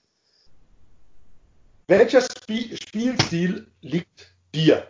[1.89, 4.87] Welcher Spiel Spielstil liegt dir?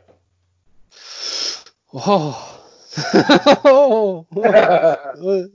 [1.92, 2.34] Oh.
[3.64, 4.26] oh.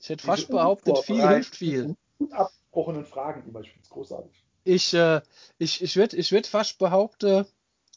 [0.00, 1.96] Ich hätte fast behauptet, viel hilft viel.
[2.18, 4.30] Gut abgebrochenen Fragen immer, ich finde es großartig.
[4.62, 5.20] Ich, äh,
[5.58, 7.44] ich, ich würde ich würd fast behaupten,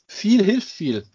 [0.08, 1.06] viel hilft viel.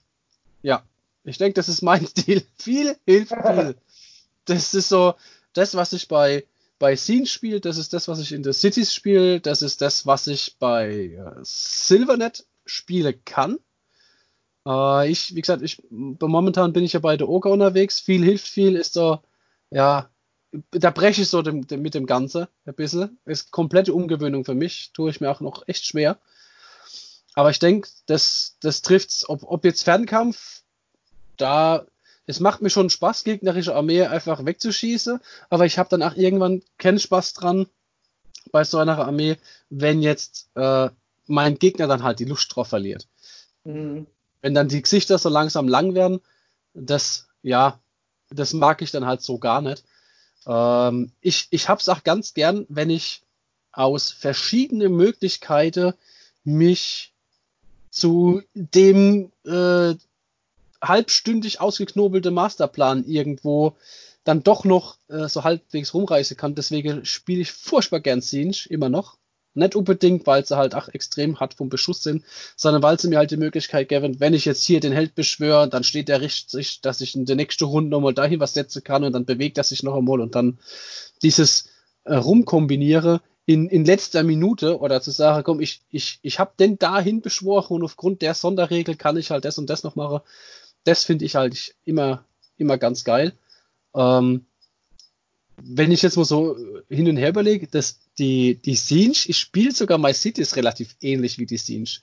[0.62, 0.84] Ja,
[1.24, 2.46] ich denke, das ist mein Stil.
[2.58, 3.76] Viel hilft viel.
[4.44, 5.14] das ist so
[5.52, 6.44] das, was ich bei,
[6.85, 10.05] bei Scene spiele, das ist das, was ich in The Cities spiele, das ist das,
[10.05, 13.59] was ich bei äh, Silvernet spielen kann.
[14.66, 18.01] Äh, ich, wie gesagt, ich, momentan bin ich ja bei der Oga unterwegs.
[18.01, 19.20] Viel hilft viel ist so,
[19.70, 20.11] ja,
[20.73, 23.18] da breche ich so dem, dem, mit dem Ganze ein bisschen.
[23.25, 24.90] Ist komplette Umgewöhnung für mich.
[24.92, 26.18] Tue ich mir auch noch echt schwer.
[27.33, 29.27] Aber ich denke, das, das trifft's.
[29.27, 30.61] Ob, ob jetzt Fernkampf,
[31.38, 31.87] da,
[32.26, 35.20] es macht mir schon Spaß, gegnerische Armee einfach wegzuschießen.
[35.50, 37.66] Aber ich habe dann auch irgendwann keinen Spaß dran
[38.50, 39.37] bei so einer Armee,
[39.68, 40.88] wenn jetzt äh,
[41.26, 43.08] mein Gegner dann halt die Lust drauf verliert.
[43.64, 44.06] Mhm.
[44.40, 46.20] Wenn dann die Gesichter so langsam lang werden,
[46.74, 47.78] das, ja,
[48.30, 49.84] das mag ich dann halt so gar nicht.
[50.46, 53.22] Ähm, ich ich habe es auch ganz gern, wenn ich
[53.72, 55.94] aus verschiedenen Möglichkeiten
[56.44, 57.12] mich
[57.90, 59.94] zu dem äh,
[60.89, 63.76] halbstündig ausgeknobelte Masterplan irgendwo
[64.24, 66.55] dann doch noch äh, so halbwegs rumreißen kann.
[66.55, 69.18] Deswegen spiele ich furchtbar gern Siege, immer noch.
[69.57, 72.24] Nicht unbedingt, weil sie halt auch extrem hart vom Beschuss sind,
[72.57, 75.68] sondern weil sie mir halt die Möglichkeit geben, wenn ich jetzt hier den Held beschwöre,
[75.68, 79.05] dann steht er richtig, dass ich in der nächsten Runde nochmal dahin was setzen kann
[79.05, 80.59] und dann bewegt er sich noch einmal und dann
[81.22, 81.68] dieses
[82.03, 86.78] äh, rumkombiniere in, in letzter Minute oder zu sagen, komm, ich, ich, ich habe den
[86.78, 90.20] dahin beschworen und aufgrund der Sonderregel kann ich halt das und das noch machen.
[90.85, 92.24] Das finde ich halt immer
[92.57, 93.32] immer ganz geil.
[93.95, 94.47] Ähm,
[95.57, 96.57] wenn ich jetzt mal so
[96.89, 100.97] hin und her überlege, dass die, die Siege, ich spiele sogar My City ist relativ
[101.01, 102.01] ähnlich wie die Siege.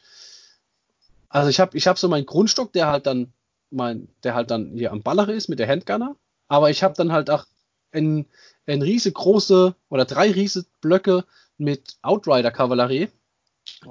[1.30, 3.34] Also ich habe ich hab so meinen Grundstock, der halt dann
[3.70, 6.16] mein, der halt dann hier am Baller ist mit der Handgunner,
[6.48, 7.46] aber ich habe dann halt auch
[7.94, 8.26] ein,
[8.68, 11.26] ein riesengroße oder drei riesige Blöcke
[11.58, 13.10] mit Outrider-Kavallerie,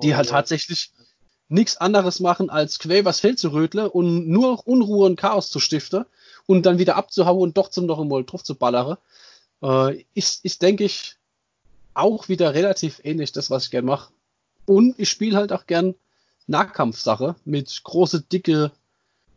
[0.03, 0.33] die oh, halt ja.
[0.33, 0.93] tatsächlich
[1.51, 6.07] nichts anderes machen, als was Feld zu rötle und nur Unruhe und Chaos zu stiften
[6.47, 8.99] und dann wieder abzuhauen und doch zum noch einmal drauf zu ballere.
[9.63, 11.17] Äh, ist, ist, denke ich,
[11.93, 14.13] auch wieder relativ ähnlich das, was ich gern mache.
[14.65, 15.95] Und ich spiele halt auch gern
[16.47, 18.71] Nahkampfsache mit große, dicke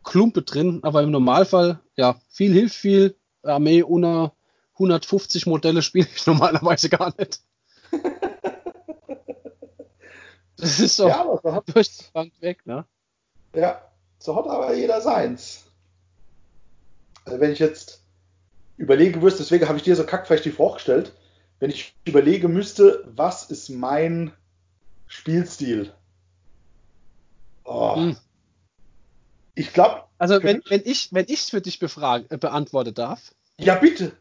[0.04, 3.16] Klumpe drin, aber im Normalfall, ja, viel hilft viel.
[3.42, 4.32] Armee unter
[4.74, 7.40] 150 Modelle spiele ich normalerweise gar nicht.
[10.56, 12.84] Das ist so ja, so hat, durch die Bank weg, ne?
[13.54, 13.82] Ja,
[14.18, 15.64] so hat aber jeder seins.
[17.24, 18.02] Also wenn ich jetzt
[18.76, 21.12] überlege müsste, deswegen habe ich dir so kackfrech die vorgestellt,
[21.60, 24.32] wenn ich überlege müsste, was ist mein
[25.06, 25.92] Spielstil?
[27.64, 27.96] Oh.
[27.96, 28.16] Hm.
[29.54, 30.04] Ich glaube.
[30.18, 33.34] Also wenn, wenn ich wenn ich für dich befrage, äh, beantworten darf.
[33.58, 34.12] Ja bitte.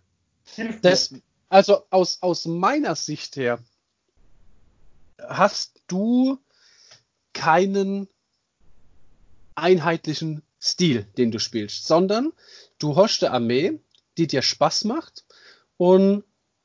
[0.81, 1.13] Das,
[1.49, 3.59] also aus aus meiner Sicht her
[5.19, 6.37] hast du
[7.33, 8.07] keinen
[9.55, 12.31] einheitlichen Stil, den du spielst, sondern
[12.79, 13.79] du hast eine Armee,
[14.17, 15.25] die dir Spaß macht
[15.77, 16.23] und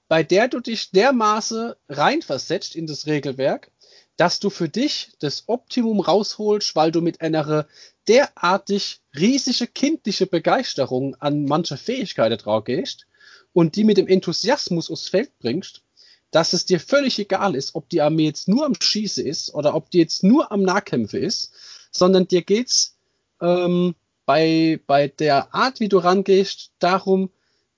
[0.08, 3.70] bei der du dich dermaßen reinversetzt in das Regelwerk,
[4.16, 7.68] dass du für dich das Optimum rausholst, weil du mit einer
[8.08, 13.06] derartig riesige kindliche Begeisterung an mancher Fähigkeiten drauf gehst
[13.52, 15.82] und die mit dem Enthusiasmus aufs Feld bringst,
[16.30, 19.74] dass es dir völlig egal ist, ob die Armee jetzt nur am Schießen ist oder
[19.74, 21.52] ob die jetzt nur am Nahkämpfe ist,
[21.90, 22.96] sondern dir geht's
[23.40, 23.94] ähm,
[24.26, 27.30] bei, bei der Art, wie du rangehst, darum,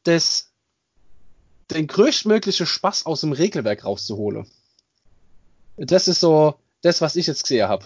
[0.03, 0.51] das,
[1.71, 4.47] den größtmöglichen Spaß aus dem Regelwerk rauszuholen.
[5.77, 7.85] Das ist so das, was ich jetzt gesehen habe.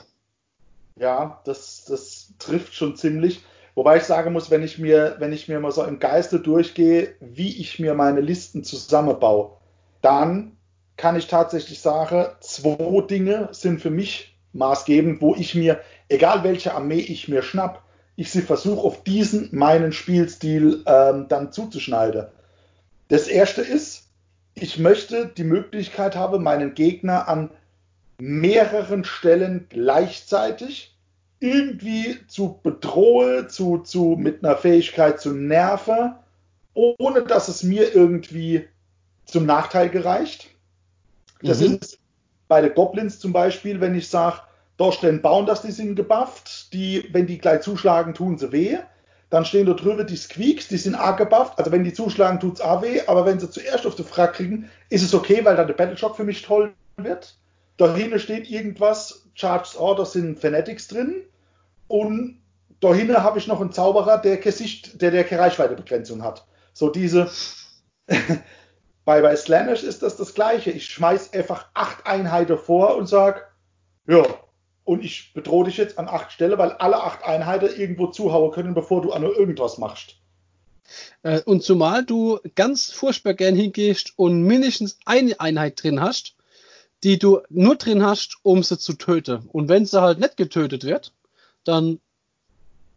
[0.96, 3.42] Ja, das, das trifft schon ziemlich.
[3.74, 7.16] Wobei ich sagen muss, wenn ich mir, wenn ich mir mal so im Geiste durchgehe,
[7.20, 9.56] wie ich mir meine Listen zusammenbaue,
[10.04, 10.56] dann
[10.96, 16.74] kann ich tatsächlich sagen, zwei Dinge sind für mich maßgebend, wo ich mir, egal welche
[16.74, 17.82] Armee ich mir schnapp,
[18.14, 22.26] ich sie versuche auf diesen meinen Spielstil ähm, dann zuzuschneiden.
[23.08, 24.08] Das erste ist,
[24.54, 27.50] ich möchte die Möglichkeit haben, meinen Gegner an
[28.18, 30.96] mehreren Stellen gleichzeitig
[31.40, 36.14] irgendwie zu bedrohen, zu, zu, mit einer Fähigkeit zu nerven,
[36.74, 38.68] ohne dass es mir irgendwie
[39.24, 40.50] zum Nachteil gereicht.
[41.42, 41.78] Das mhm.
[41.80, 41.98] ist
[42.48, 44.40] bei den Goblins zum Beispiel, wenn ich sage,
[44.76, 48.78] da stehen bauen das, die sind gebufft, die, wenn die gleich zuschlagen, tun sie weh.
[49.30, 51.58] Dann stehen da drüber die Squeaks, die sind arg gebufft.
[51.58, 53.00] Also wenn die zuschlagen, tut es auch weh.
[53.06, 56.16] Aber wenn sie zuerst auf die Frage kriegen, ist es okay, weil dann der Battleshock
[56.16, 57.36] für mich toll wird.
[57.76, 61.22] Dahinter steht irgendwas, Charged Order sind Fanatics drin.
[61.88, 62.40] Und
[62.80, 66.46] dahinter habe ich noch einen Zauberer, der, Gesicht, der, der keine Reichweitebegrenzung hat.
[66.72, 67.28] So diese,
[69.04, 70.70] bei, bei Slanish ist das das Gleiche.
[70.70, 73.52] Ich schmeiß einfach acht Einheiten vor und sag,
[74.06, 74.24] ja,
[74.84, 78.74] und ich bedrohe dich jetzt an acht Stellen, weil alle acht Einheiten irgendwo zuhauen können,
[78.74, 80.16] bevor du an irgendwas machst.
[81.22, 86.34] Äh, und zumal du ganz furchtbar gern hingehst und mindestens eine Einheit drin hast,
[87.02, 89.48] die du nur drin hast, um sie zu töten.
[89.52, 91.12] Und wenn sie halt nicht getötet wird,
[91.64, 92.00] dann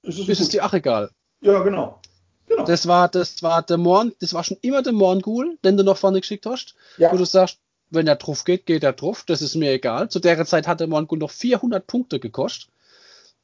[0.01, 1.09] ist es, ist es dir auch egal.
[1.41, 2.01] Ja, genau.
[2.47, 2.65] Genau.
[2.65, 5.97] Das war, das war der Morn, das war schon immer der Morngul, den du noch
[5.97, 7.11] vorne geschickt hast, ja.
[7.11, 10.09] wo du sagst, wenn er drauf geht, geht er drauf, das ist mir egal.
[10.09, 12.69] Zu der Zeit hat der Morngul noch 400 Punkte gekostet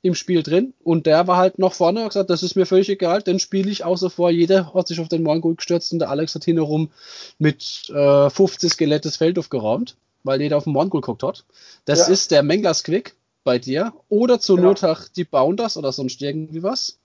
[0.04, 2.90] im Spiel drin und der war halt noch vorne und gesagt, das ist mir völlig
[2.90, 4.30] egal, den spiele ich außer vor.
[4.30, 6.92] Jeder hat sich auf den Morngul gestürzt und der Alex hat hinterherum
[7.40, 11.46] mit äh, 50 Skelett das Feld aufgeräumt, weil jeder auf den Morngul geguckt hat.
[11.86, 12.08] Das ja.
[12.08, 14.74] ist der Menglas Quick bei dir oder zur genau.
[14.82, 17.00] Not die bauen das oder sonst irgendwie was.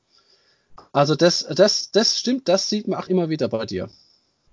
[0.99, 3.89] Also das, das, das stimmt, das sieht man auch immer wieder bei dir.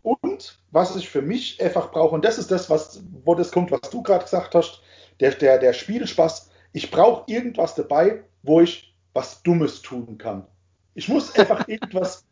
[0.04, 3.72] Und was ich für mich einfach brauche, und das ist das, was, wo das kommt,
[3.72, 4.80] was du gerade gesagt hast,
[5.20, 6.52] der, der, der Spielspaß.
[6.72, 10.46] Ich brauche irgendwas dabei, wo ich was Dummes tun kann.
[10.94, 12.26] Ich muss einfach irgendwas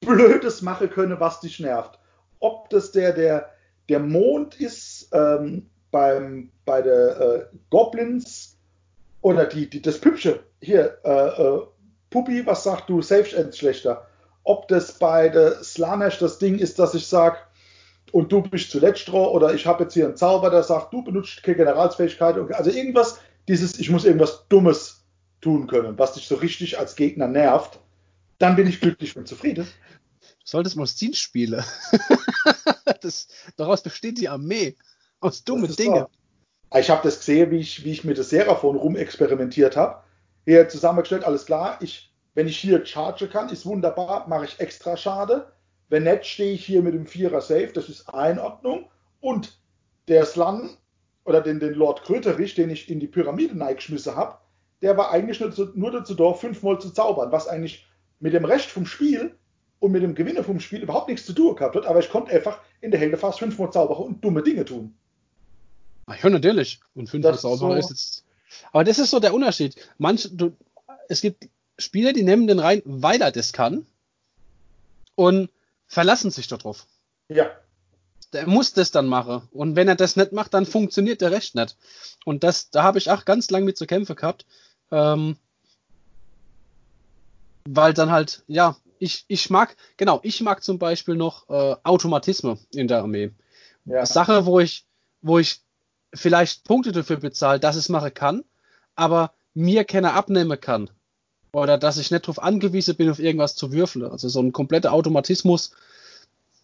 [0.00, 1.96] Blödes machen können, was dich nervt.
[2.40, 3.50] Ob das der, der,
[3.88, 8.58] der Mond ist ähm, beim, bei der äh, Goblins
[9.20, 11.66] oder die, die, das Püppchen hier, äh, äh,
[12.10, 14.06] Puppi, was sagst du, Safe End schlechter?
[14.42, 17.38] Ob das bei der Slanesh das Ding ist, dass ich sage,
[18.12, 21.02] und du bist zuletzt dran, oder ich habe jetzt hier einen Zauber, der sagt, du
[21.02, 22.36] benutzt keine Generalsfähigkeit.
[22.52, 25.04] Also irgendwas, dieses, ich muss irgendwas Dummes
[25.40, 27.78] tun können, was dich so richtig als Gegner nervt.
[28.38, 29.66] dann bin ich glücklich und zufrieden.
[30.20, 31.64] Du solltest mal Dienstspiele.
[33.00, 34.76] das, daraus besteht die Armee.
[35.20, 36.06] Aus dummen Dingen.
[36.74, 40.02] Ich habe das gesehen, wie ich, wie ich mit der Seraphon rumexperimentiert habe.
[40.50, 41.78] Hier zusammengestellt, alles klar.
[41.80, 45.52] Ich, wenn ich hier charge kann, ist wunderbar, mache ich extra Schade.
[45.88, 48.86] Wenn nicht, stehe ich hier mit dem Vierer Safe, das ist Einordnung.
[49.20, 49.60] Und
[50.08, 50.70] der Slan
[51.24, 54.38] oder den, den Lord Kröterich, den ich in die Pyramide geschmissen habe,
[54.82, 57.86] der war eigentlich nur, nur dazu da, fünfmal zu zaubern, was eigentlich
[58.18, 59.36] mit dem Rest vom Spiel
[59.78, 61.86] und mit dem Gewinner vom Spiel überhaupt nichts zu tun gehabt hat.
[61.86, 64.96] Aber ich konnte einfach in der Hälfte fast fünfmal zaubern und dumme Dinge tun.
[66.08, 66.80] Ja, natürlich.
[66.96, 68.24] Und fünfmal zaubern so ist jetzt.
[68.72, 69.76] Aber das ist so der Unterschied.
[69.98, 70.56] Manche, du,
[71.08, 71.48] es gibt
[71.78, 73.86] Spieler, die nehmen den rein, weil er das kann
[75.14, 75.50] und
[75.86, 76.86] verlassen sich darauf.
[77.28, 77.50] Ja.
[78.32, 79.48] Der muss das dann machen.
[79.50, 81.76] Und wenn er das nicht macht, dann funktioniert der Recht nicht.
[82.24, 84.46] Und das, da habe ich auch ganz lang mit zu kämpfen gehabt.
[84.92, 85.36] Ähm,
[87.64, 92.58] weil dann halt, ja, ich, ich mag, genau, ich mag zum Beispiel noch äh, Automatismen
[92.72, 93.32] in der Armee.
[93.84, 94.06] Ja.
[94.06, 94.84] Sache, wo ich,
[95.22, 95.60] wo ich
[96.14, 98.44] vielleicht Punkte dafür bezahle, dass ich es machen kann,
[98.94, 100.90] aber mir keiner abnehmen kann.
[101.52, 104.04] Oder dass ich nicht darauf angewiesen bin, auf irgendwas zu würfeln.
[104.04, 105.72] Also so ein kompletter Automatismus,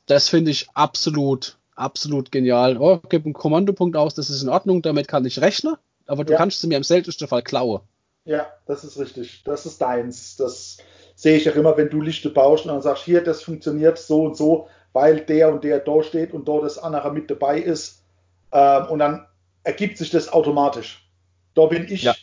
[0.07, 2.79] das finde ich absolut, absolut genial.
[2.79, 5.77] Oh, gib einen Kommandopunkt aus, das ist in Ordnung, damit kann ich rechnen,
[6.07, 6.39] aber du ja.
[6.39, 7.81] kannst sie mir im seltensten Fall klauen.
[8.25, 9.43] Ja, das ist richtig.
[9.45, 10.37] Das ist deins.
[10.37, 10.79] Das
[11.15, 14.25] sehe ich auch immer, wenn du Lichte baust und dann sagst, hier, das funktioniert so
[14.25, 18.03] und so, weil der und der da steht und dort das andere mit dabei ist.
[18.53, 19.27] Ähm, und dann
[19.67, 21.11] ergibt sich das automatisch.
[21.55, 22.15] Da bin ich ja.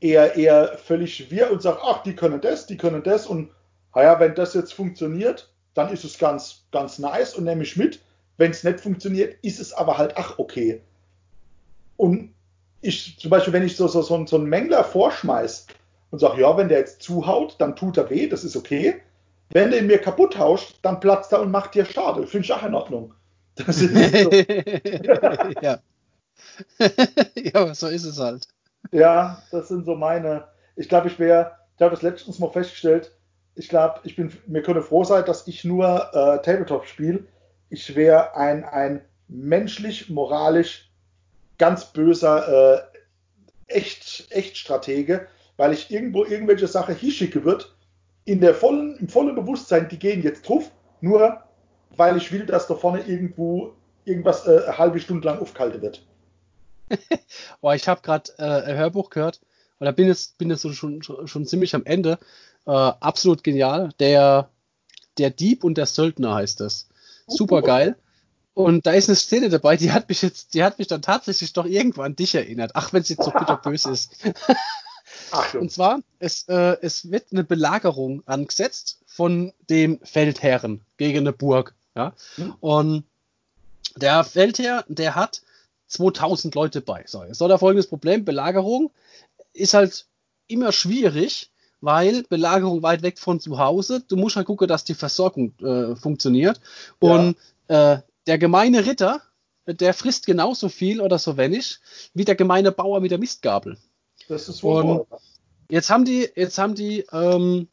[0.00, 3.50] eher, eher völlig wir und sage, ach, die können das, die können das und
[3.94, 8.00] naja, wenn das jetzt funktioniert, dann ist es ganz, ganz nice und nehme ich mit.
[8.36, 10.80] Wenn es nicht funktioniert, ist es aber halt, ach, okay.
[11.96, 12.32] Und
[12.80, 15.66] ich, zum Beispiel, wenn ich so, so, so, so einen Mängler vorschmeiß
[16.10, 19.02] und sage, ja, wenn der jetzt zuhaut, dann tut er weh, das ist okay.
[19.50, 22.26] Wenn der mir kaputt hauscht, dann platzt er und macht dir Schade.
[22.26, 23.14] Finde ich auch in Ordnung.
[23.56, 24.30] Das ist so.
[25.60, 25.80] ja.
[27.34, 28.46] ja, so ist es halt.
[28.92, 30.48] Ja, das sind so meine.
[30.76, 33.12] Ich glaube, ich wäre, ich habe das letztens mal festgestellt,
[33.54, 35.84] ich glaube, ich bin, mir könnte froh sein, dass ich nur
[36.14, 37.24] äh, Tabletop spiele.
[37.70, 40.90] Ich wäre ein, ein menschlich, moralisch
[41.58, 42.98] ganz böser äh,
[43.66, 45.26] echt, echt Stratege,
[45.56, 47.74] weil ich irgendwo irgendwelche Sachen hinschicke wird,
[48.24, 50.70] in der vollen, im vollen Bewusstsein, die gehen jetzt drauf,
[51.00, 51.42] nur
[51.96, 53.72] weil ich will, dass da vorne irgendwo
[54.04, 56.06] irgendwas äh, eine halbe Stunde lang aufgehalten wird.
[57.60, 59.40] oh, ich habe gerade äh, ein Hörbuch gehört,
[59.80, 62.18] oder bin jetzt, bin jetzt so schon, schon ziemlich am Ende.
[62.66, 63.90] Äh, absolut genial.
[64.00, 64.50] Der,
[65.18, 66.88] der Dieb und der Söldner heißt das.
[67.26, 67.96] Super geil.
[68.54, 71.52] Und da ist eine Szene dabei, die hat mich jetzt, die hat mich dann tatsächlich
[71.52, 72.72] doch irgendwo an dich erinnert.
[72.74, 74.16] Ach, wenn sie jetzt so bitterbös ist.
[75.30, 81.32] Ach, und zwar, es, äh, es wird eine Belagerung angesetzt von dem Feldherren gegen eine
[81.32, 81.76] Burg.
[81.94, 82.14] Ja?
[82.34, 82.54] Hm.
[82.58, 83.04] Und
[83.94, 85.42] der Feldherr, der hat
[85.88, 87.04] 2000 Leute bei.
[87.06, 88.90] So, jetzt soll da folgendes Problem: Belagerung
[89.52, 90.06] ist halt
[90.46, 94.02] immer schwierig, weil Belagerung weit weg von zu Hause.
[94.06, 96.60] Du musst halt gucken, dass die Versorgung äh, funktioniert.
[96.98, 97.36] Und
[97.68, 97.94] ja.
[97.94, 99.22] äh, der gemeine Ritter,
[99.66, 101.78] der frisst genauso viel oder so wenig
[102.14, 103.76] wie der gemeine Bauer mit der Mistgabel.
[104.28, 105.06] Das ist wohl Und
[105.70, 107.68] jetzt haben die, jetzt haben die ähm,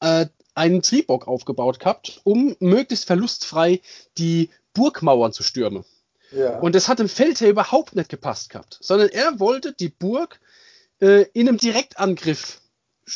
[0.00, 3.80] äh, einen Triebock aufgebaut gehabt, um möglichst verlustfrei
[4.18, 5.84] die Burgmauern zu stürmen.
[6.32, 6.58] Ja.
[6.58, 10.40] Und das hat dem Feldherr überhaupt nicht gepasst gehabt, sondern er wollte die Burg
[11.00, 12.60] äh, in einem Direktangriff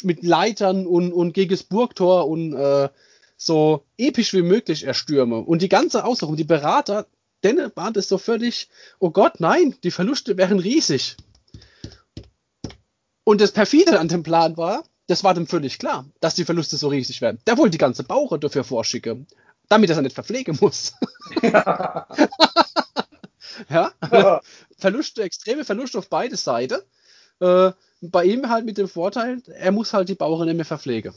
[0.03, 2.89] mit Leitern und, und gegen das Burgtor und äh,
[3.37, 5.45] so episch wie möglich erstürmen.
[5.45, 7.07] Und die ganze Aussuchung, die Berater,
[7.45, 11.17] denen war das so völlig, oh Gott, nein, die Verluste wären riesig.
[13.23, 16.77] Und das perfide an dem Plan war, das war dem völlig klar, dass die Verluste
[16.77, 17.39] so riesig werden.
[17.47, 19.27] Der wollte die ganze Bauche dafür vorschicken,
[19.69, 20.95] damit er nicht verpflegen muss.
[21.43, 22.07] Ja.
[23.71, 23.93] Ja?
[24.13, 24.41] ja.
[24.79, 26.81] Verluste, extreme Verluste auf beide Seiten.
[27.41, 31.15] Äh, bei ihm halt mit dem Vorteil, er muss halt die Bauern nicht mehr verpflegen.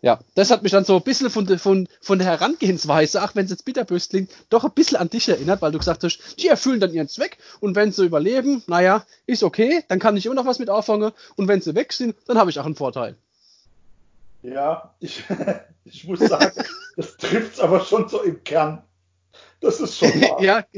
[0.00, 3.34] Ja, das hat mich dann so ein bisschen von, de, von, von der Herangehensweise, ach
[3.34, 6.36] wenn es jetzt bitterbös klingt, doch ein bisschen an dich erinnert, weil du gesagt hast,
[6.38, 10.26] die erfüllen dann ihren Zweck und wenn sie überleben, naja, ist okay, dann kann ich
[10.26, 12.76] immer noch was mit auffangen und wenn sie weg sind, dann habe ich auch einen
[12.76, 13.16] Vorteil.
[14.42, 15.24] Ja, ich,
[15.84, 16.52] ich muss sagen,
[16.96, 18.84] das trifft es aber schon so im Kern.
[19.60, 20.38] Das ist schon wahr.
[20.42, 20.64] ja.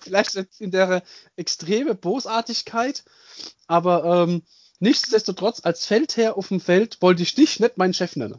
[0.00, 1.02] Vielleicht in der
[1.36, 3.04] extreme Bosartigkeit,
[3.66, 4.42] aber ähm,
[4.80, 8.38] nichtsdestotrotz, als Feldherr auf dem Feld wollte ich dich nicht meinen Chef nennen.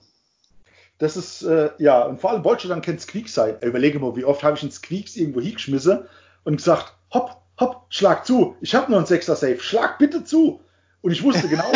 [0.97, 3.57] Das ist, äh, ja, und vor allem wollte ich dann kein Squeak sein.
[3.61, 6.07] Überlege mal, wie oft habe ich einen Squeaks irgendwo hingeschmissen
[6.45, 10.61] und gesagt, hopp, hopp, schlag zu, ich habe nur einen Sechser Safe, schlag bitte zu.
[11.01, 11.71] Und ich wusste genau,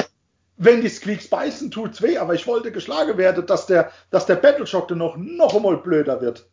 [0.59, 4.35] wenn die Squeaks beißen, tut's weh, aber ich wollte geschlagen werden, dass der, dass der
[4.35, 6.47] Battleshock dann noch, noch einmal blöder wird.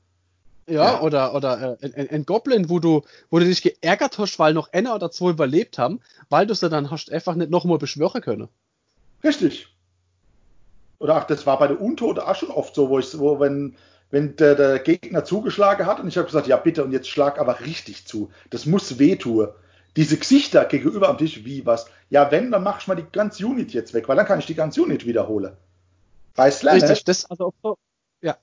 [0.68, 1.00] Ja, ja.
[1.00, 4.72] oder, oder äh, ein, ein, Goblin, wo du, wo du dich geärgert hast, weil noch
[4.72, 8.20] einer oder zwei überlebt haben, weil du sie dann hast einfach nicht noch einmal beschwören
[8.20, 8.48] können.
[9.22, 9.68] Richtig.
[10.98, 13.76] Oder ach, das war bei der Untote auch schon oft so, wo ich, wo, wenn,
[14.10, 17.40] wenn der, der Gegner zugeschlagen hat und ich habe gesagt, ja bitte, und jetzt schlag
[17.40, 18.30] aber richtig zu.
[18.50, 19.48] Das muss wehtun.
[19.96, 21.86] Diese Gesichter gegenüber am Tisch, wie was?
[22.10, 24.46] Ja, wenn, dann mach ich mal die ganze Unit jetzt weg, weil dann kann ich
[24.46, 25.56] die ganze Unit wiederholen.
[26.34, 26.82] Bei Slanesh.
[26.82, 27.52] Richtig, das, also,
[28.20, 28.36] ja.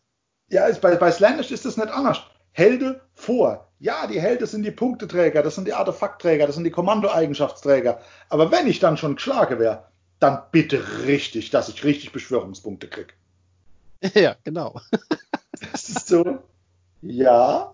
[0.49, 2.21] Ja, ist, bei, bei Slanesh ist das nicht anders.
[2.51, 3.69] Helde vor.
[3.79, 7.99] Ja, die Helden sind die Punkteträger, das sind die Artefaktträger, das sind die Kommandoeigenschaftsträger.
[8.29, 9.85] Aber wenn ich dann schon geschlagen wäre,
[10.19, 13.13] dann bitte richtig, dass ich richtig Beschwörungspunkte kriege.
[14.15, 14.79] Ja, genau.
[15.71, 16.39] das ist so.
[17.01, 17.73] Ja.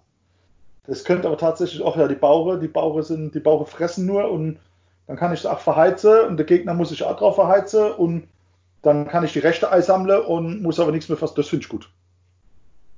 [0.90, 4.32] Das könnte aber tatsächlich auch ja die Bauche, die Bauche sind, die Bauche fressen nur
[4.32, 4.60] und
[5.06, 8.28] dann kann ich es auch verheizen und der Gegner muss sich auch drauf verheizen und
[8.82, 11.36] dann kann ich die Rechte einsammeln und muss aber nichts mehr fassen.
[11.36, 11.92] Das finde ich gut.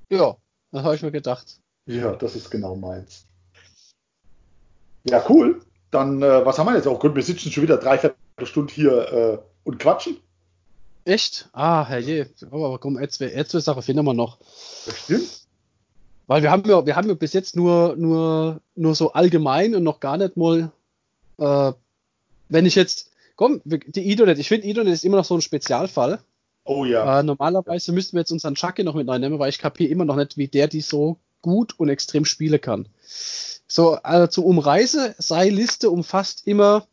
[0.10, 0.38] Ja,
[0.72, 1.60] das habe ich mir gedacht.
[1.86, 3.26] Ja, das ist genau meins.
[5.04, 5.62] Ja, cool.
[5.90, 7.00] Dann, äh, was haben wir jetzt auch?
[7.00, 10.16] Gut, wir sitzen schon wieder drei Viertelstunde hier äh, und quatschen.
[11.04, 11.50] Echt?
[11.52, 12.30] Ah, herrje.
[12.52, 14.38] Oh, aber komm, jetzt zwei Sachen finden wir noch.
[14.86, 15.41] Das stimmt.
[16.32, 19.84] Weil wir haben ja, wir haben ja bis jetzt nur, nur, nur so allgemein und
[19.84, 20.72] noch gar nicht mal,
[21.38, 21.74] äh,
[22.48, 26.22] wenn ich jetzt, komm, die Idonet, ich finde Idonet ist immer noch so ein Spezialfall.
[26.64, 27.20] Oh ja.
[27.20, 30.16] Äh, normalerweise müssten wir jetzt unseren Chucky noch mit reinnehmen, weil ich kapiere immer noch
[30.16, 32.88] nicht, wie der die so gut und extrem spielen kann.
[33.68, 36.88] So, also zur Umreise, sei Liste umfasst immer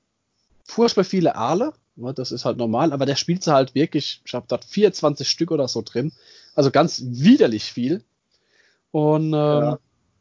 [0.65, 1.75] furchtbar viele Aale.
[1.95, 5.53] Das ist halt normal, aber der spielt sie halt wirklich, ich habe da 24 Stück
[5.53, 6.11] oder so drin.
[6.57, 8.03] Also ganz widerlich viel.
[8.91, 9.79] Und ähm, ja,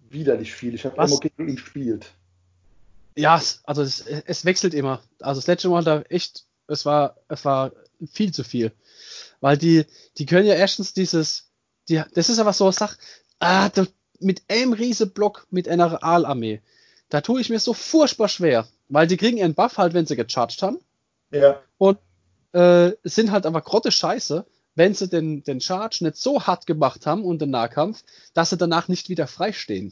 [0.09, 0.76] widerlich viel.
[0.76, 2.11] Ich habe immer gegen ihn gespielt.
[3.15, 5.01] Ja, also es, es, wechselt immer.
[5.20, 7.72] Also das letzte Mal da echt, es war, es war
[8.11, 8.72] viel zu viel.
[9.41, 9.86] Weil die,
[10.18, 11.49] die können ja erstens dieses,
[11.89, 12.97] die, das ist aber so eine Sache,
[13.39, 13.88] ah, da,
[14.20, 16.61] mit einem riesen Block mit einer Aalarmee,
[17.09, 18.68] da tue ich mir so furchtbar schwer.
[18.89, 20.80] Weil die kriegen ihren Buff halt, wenn sie gecharged haben.
[21.32, 21.61] Ja.
[21.78, 21.97] Und
[22.53, 24.45] äh, sind halt aber grotte Scheiße,
[24.78, 28.04] wenn sie den, den Charge nicht so hart gemacht haben und den Nahkampf,
[28.36, 29.92] dass sie danach nicht wieder freistehen.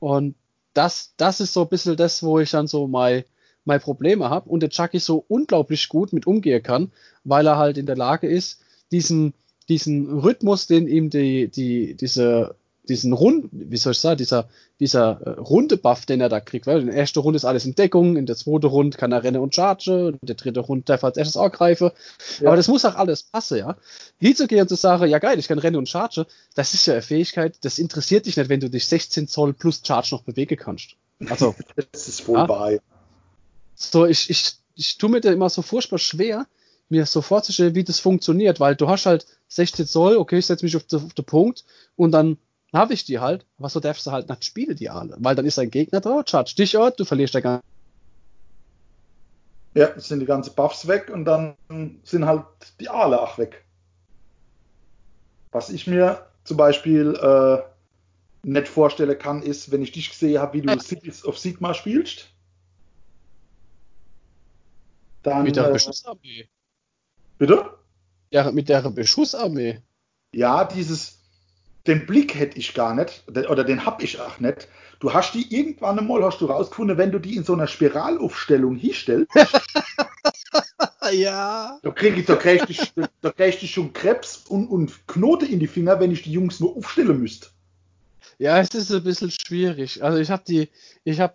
[0.00, 0.34] Und
[0.74, 3.22] das, das ist so ein bisschen das, wo ich dann so mein,
[3.64, 6.90] mein Probleme habe und der Chucky so unglaublich gut mit umgehen kann,
[7.22, 9.32] weil er halt in der Lage ist, diesen,
[9.68, 12.56] diesen Rhythmus, den ihm die, die, diese
[12.88, 16.66] diesen Rund, wie soll ich sagen, dieser, dieser äh, runde Buff, den er da kriegt,
[16.66, 19.22] weil in der ersten Runde ist alles in Deckung, in der zweiten Runde kann er
[19.22, 21.90] rennen und charge, in der dritten Runde darf er als erstes auch greifen.
[22.40, 22.48] Ja.
[22.48, 23.76] Aber das muss auch alles passen, ja.
[24.18, 27.02] Hinzugehen und zu sagen, ja geil, ich kann rennen und charge, das ist ja eine
[27.02, 30.96] Fähigkeit, das interessiert dich nicht, wenn du dich 16 Zoll plus Charge noch bewegen kannst.
[31.28, 31.54] Also.
[31.92, 32.74] das ist vorbei.
[32.74, 32.80] Ja?
[33.76, 36.46] So, ich, ich, ich tue mir da immer so furchtbar schwer,
[36.90, 40.64] mir so vorzustellen, wie das funktioniert, weil du hast halt 16 Zoll, okay, ich setze
[40.64, 41.64] mich auf, auf den Punkt
[41.96, 42.36] und dann
[42.74, 45.16] habe ich die halt, aber so darfst du halt nicht spielen, die alle.
[45.18, 47.64] Weil dann ist ein Gegner drauf, charge dich out, du verlierst der ganze.
[49.74, 51.56] Ja, sind die ganzen Buffs weg und dann
[52.04, 52.44] sind halt
[52.80, 53.64] die Aale auch weg.
[55.50, 57.62] Was ich mir zum Beispiel äh,
[58.48, 62.28] nicht vorstellen kann, ist, wenn ich dich gesehen habe, wie du Cities of Sigma spielst.
[65.22, 66.48] Dann, mit der äh, Beschussarmee.
[67.38, 67.78] Bitte?
[68.30, 69.80] Ja, mit der Beschussarmee.
[70.34, 71.23] Ja, dieses,
[71.86, 74.68] den Blick hätte ich gar nicht, oder den hab ich auch nicht.
[75.00, 78.76] Du hast die irgendwann einmal, hast du rausgefunden, wenn du die in so einer Spiralaufstellung
[78.76, 79.30] hinstellst.
[81.12, 81.78] ja.
[81.82, 85.60] Da kriege ich, da krieg ich, da krieg ich schon Krebs und, und Knote in
[85.60, 87.48] die Finger, wenn ich die Jungs nur aufstellen müsste.
[88.38, 90.02] Ja, es ist ein bisschen schwierig.
[90.02, 90.68] Also ich habe die,
[91.04, 91.34] ich habe,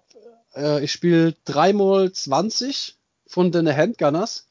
[0.56, 2.98] äh, ich spiele dreimal 20
[3.28, 4.48] von den Handgunners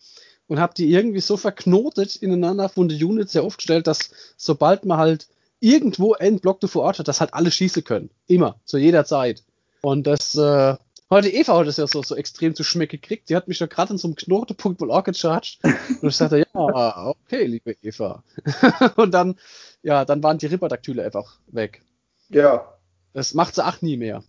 [0.47, 4.99] und habe die irgendwie so verknotet ineinander von den Units sehr aufgestellt, dass sobald man
[4.99, 5.27] halt
[5.61, 8.11] irgendwo einen Block du vor Ort hast, dass halt alle schießen können.
[8.27, 9.43] Immer, zu jeder Zeit.
[9.81, 10.77] Und das, äh,
[11.11, 13.29] heute Eva hat das ja so, so extrem zu schmecken gekriegt.
[13.29, 15.59] Die hat mich ja gerade in so einem Knotenpunkt wohl auch gecharged.
[16.01, 18.23] Und ich sagte, ja, okay, liebe Eva.
[18.97, 19.37] und dann,
[19.83, 21.83] ja, dann waren die Ripperdaktyle einfach weg.
[22.29, 22.75] Ja.
[23.13, 24.23] Das macht sie auch nie mehr.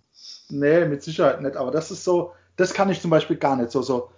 [0.49, 1.57] Nee, mit Sicherheit nicht.
[1.57, 3.71] Aber das ist so, das kann ich zum Beispiel gar nicht.
[3.71, 4.09] So, so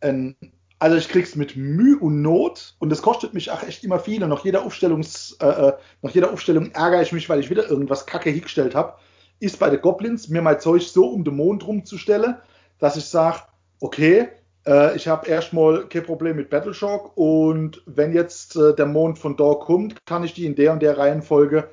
[0.00, 0.36] ein
[0.78, 4.22] also ich krieg's mit Mühe und Not und das kostet mich auch echt immer viel.
[4.22, 5.72] Und nach jeder, Aufstellungs, äh, äh,
[6.02, 8.94] nach jeder Aufstellung ärgere ich mich, weil ich wieder irgendwas Kacke hingestellt habe.
[9.40, 12.36] Ist bei den Goblins mir mein Zeug so um den Mond rumzustellen,
[12.78, 13.40] dass ich sage,
[13.80, 14.28] okay,
[14.66, 19.36] äh, ich habe erstmal kein Problem mit Battleshock und wenn jetzt äh, der Mond von
[19.36, 21.68] da kommt, kann ich die in der und der Reihenfolge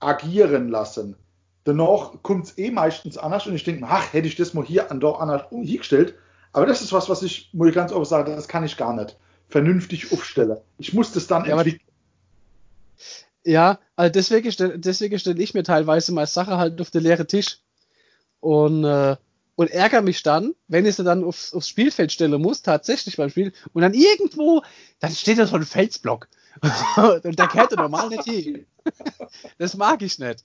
[0.00, 1.16] agieren lassen.
[1.66, 4.90] Dennoch kommt es eh meistens anders und ich denke, ach, hätte ich das mal hier
[4.90, 6.14] an da anders hingestellt,
[6.54, 8.94] aber das ist was, was ich, muss ich ganz offen sagen, das kann ich gar
[8.94, 9.16] nicht.
[9.48, 10.62] vernünftig aufstelle.
[10.78, 11.80] Ich muss das dann ja, entwickeln.
[13.44, 17.58] Ja, also deswegen, deswegen stelle ich mir teilweise mal Sache halt auf den leeren Tisch
[18.40, 19.16] und, äh,
[19.56, 23.30] und ärgere mich dann, wenn ich sie dann aufs, aufs Spielfeld stellen muss, tatsächlich beim
[23.30, 24.62] Spiel, und dann irgendwo,
[25.00, 26.28] dann steht da so ein Felsblock.
[27.24, 28.66] und da kehrt er normal nicht hin.
[29.58, 30.44] das mag ich nicht.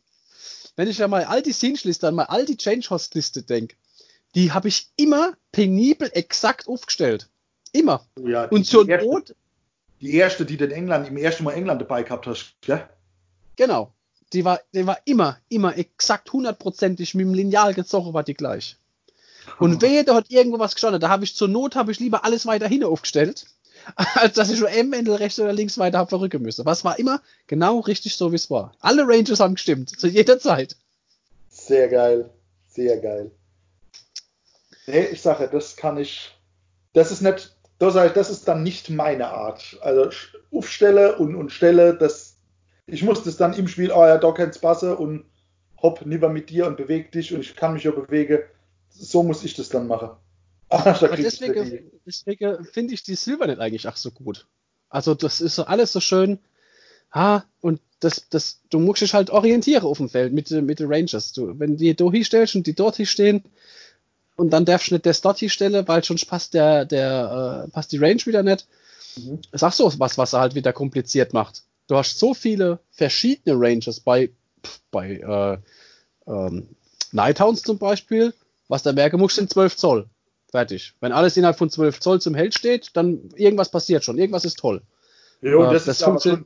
[0.76, 3.76] Wenn ich ja mal all die Scenes-Liste, an mal all die Change-Host-Liste denke,
[4.36, 7.30] die habe ich immer penibel exakt aufgestellt.
[7.72, 8.06] Immer.
[8.24, 9.36] Ja, und zur Not.
[10.02, 12.88] Die erste, die den England, im ersten Mal England dabei gehabt hast, gell?
[13.56, 13.94] Genau.
[14.32, 18.78] Die war, die war immer, immer exakt hundertprozentig mit dem Lineal gezogen, war die gleich.
[19.58, 19.82] Und oh.
[19.82, 21.02] wehe, da hat irgendwo was gestanden.
[21.02, 23.48] Da habe ich zur Not, habe ich lieber alles weiter hin aufgestellt,
[23.96, 26.66] als dass ich nur M-Ende rechts oder links weiter habe verrücken müssen.
[26.66, 28.74] Was war immer genau richtig so, wie es war.
[28.80, 30.76] Alle Rangers haben gestimmt, zu jeder Zeit.
[31.50, 32.30] Sehr geil.
[32.68, 33.32] Sehr geil.
[34.90, 36.32] Nee, ich sage, das kann ich.
[36.94, 37.56] Das ist nicht.
[37.78, 39.78] Da sage ich, das ist dann nicht meine Art.
[39.82, 40.10] Also
[40.52, 42.38] aufstelle und, und stelle, das.
[42.88, 45.26] Ich muss das dann im Spiel, oh ja, da kann's passen und
[45.80, 48.40] hopp, lieber mit dir und beweg dich und ich kann mich ja bewegen.
[48.90, 50.10] So muss ich das dann machen.
[50.70, 54.48] Ach, da deswegen, deswegen finde ich die Silver nicht eigentlich auch so gut.
[54.90, 56.40] Also das ist so alles so schön.
[57.14, 60.92] Ha, und das, das, du musst dich halt orientieren auf dem Feld mit, mit den
[60.92, 61.32] Rangers.
[61.32, 63.44] Du, wenn die da hinstellst und die dort hier stehen,
[64.40, 67.72] und dann darfst du nicht der Slot hier stellen, weil schon passt der, der, äh,
[67.72, 68.68] passt die Range wieder nicht.
[69.18, 69.40] Mhm.
[69.52, 71.64] Ist auch so was, was er halt wieder kompliziert macht.
[71.88, 74.30] Du hast so viele verschiedene Ranges bei,
[74.92, 75.58] bei äh,
[76.32, 76.70] ähm,
[77.12, 78.34] Nighthounds zum Beispiel,
[78.68, 80.06] was der merken muss, sind 12 Zoll.
[80.52, 80.94] Fertig.
[81.00, 84.58] Wenn alles innerhalb von 12 Zoll zum Held steht, dann irgendwas passiert schon, irgendwas ist
[84.58, 84.82] toll.
[85.42, 86.46] Jo, äh, das, das ist funktioniert.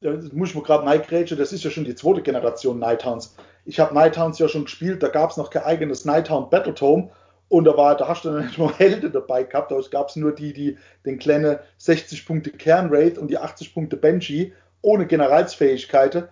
[0.00, 3.34] Das muss ich mir gerade Mike das ist ja schon die zweite Generation Nighthounds.
[3.64, 7.10] Ich habe Nighthounds ja schon gespielt, da gab es noch kein eigenes Nighthound Battletome
[7.48, 10.16] und da, war, da hast du dann nicht nur Helden dabei gehabt, da gab es
[10.16, 16.28] nur die, die den kleinen 60 Punkte Kernrate und die 80 Punkte Banshee ohne Generalsfähigkeiten.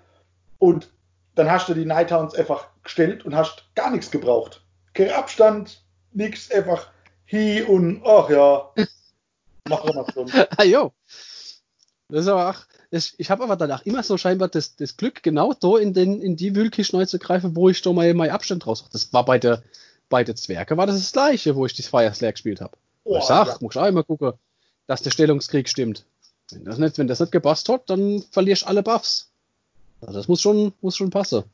[0.58, 0.90] Und
[1.34, 4.62] dann hast du die Nighthounds einfach gestellt und hast gar nichts gebraucht.
[4.94, 5.82] Kein Abstand,
[6.12, 6.88] nichts, einfach
[7.30, 8.70] hi und ach ja,
[9.68, 10.30] machen wir mal schon.
[10.56, 10.92] ah, jo.
[12.08, 12.60] Das ist aber auch,
[12.90, 16.20] das, ich habe aber danach immer so scheinbar das, das Glück, genau da in, den,
[16.20, 18.84] in die Wühlkisch neu zu greifen, wo ich da mal, mal Abstand raus.
[18.92, 19.62] Das war bei der,
[20.12, 22.76] bei den Zwerge war das das gleiche, wo ich die Fire Slayer gespielt habe.
[23.04, 23.56] Oh, ich sag, ja.
[23.60, 24.34] muss auch immer gucken,
[24.86, 26.04] dass der Stellungskrieg stimmt.
[26.50, 29.30] Wenn das nicht, wenn das nicht gepasst hat, dann verlierst du alle Buffs.
[30.02, 31.44] Also das muss schon, muss schon passen.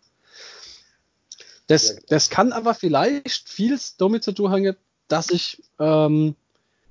[1.68, 6.34] Das, das kann aber vielleicht viel damit zu tun haben, dass ich ähm,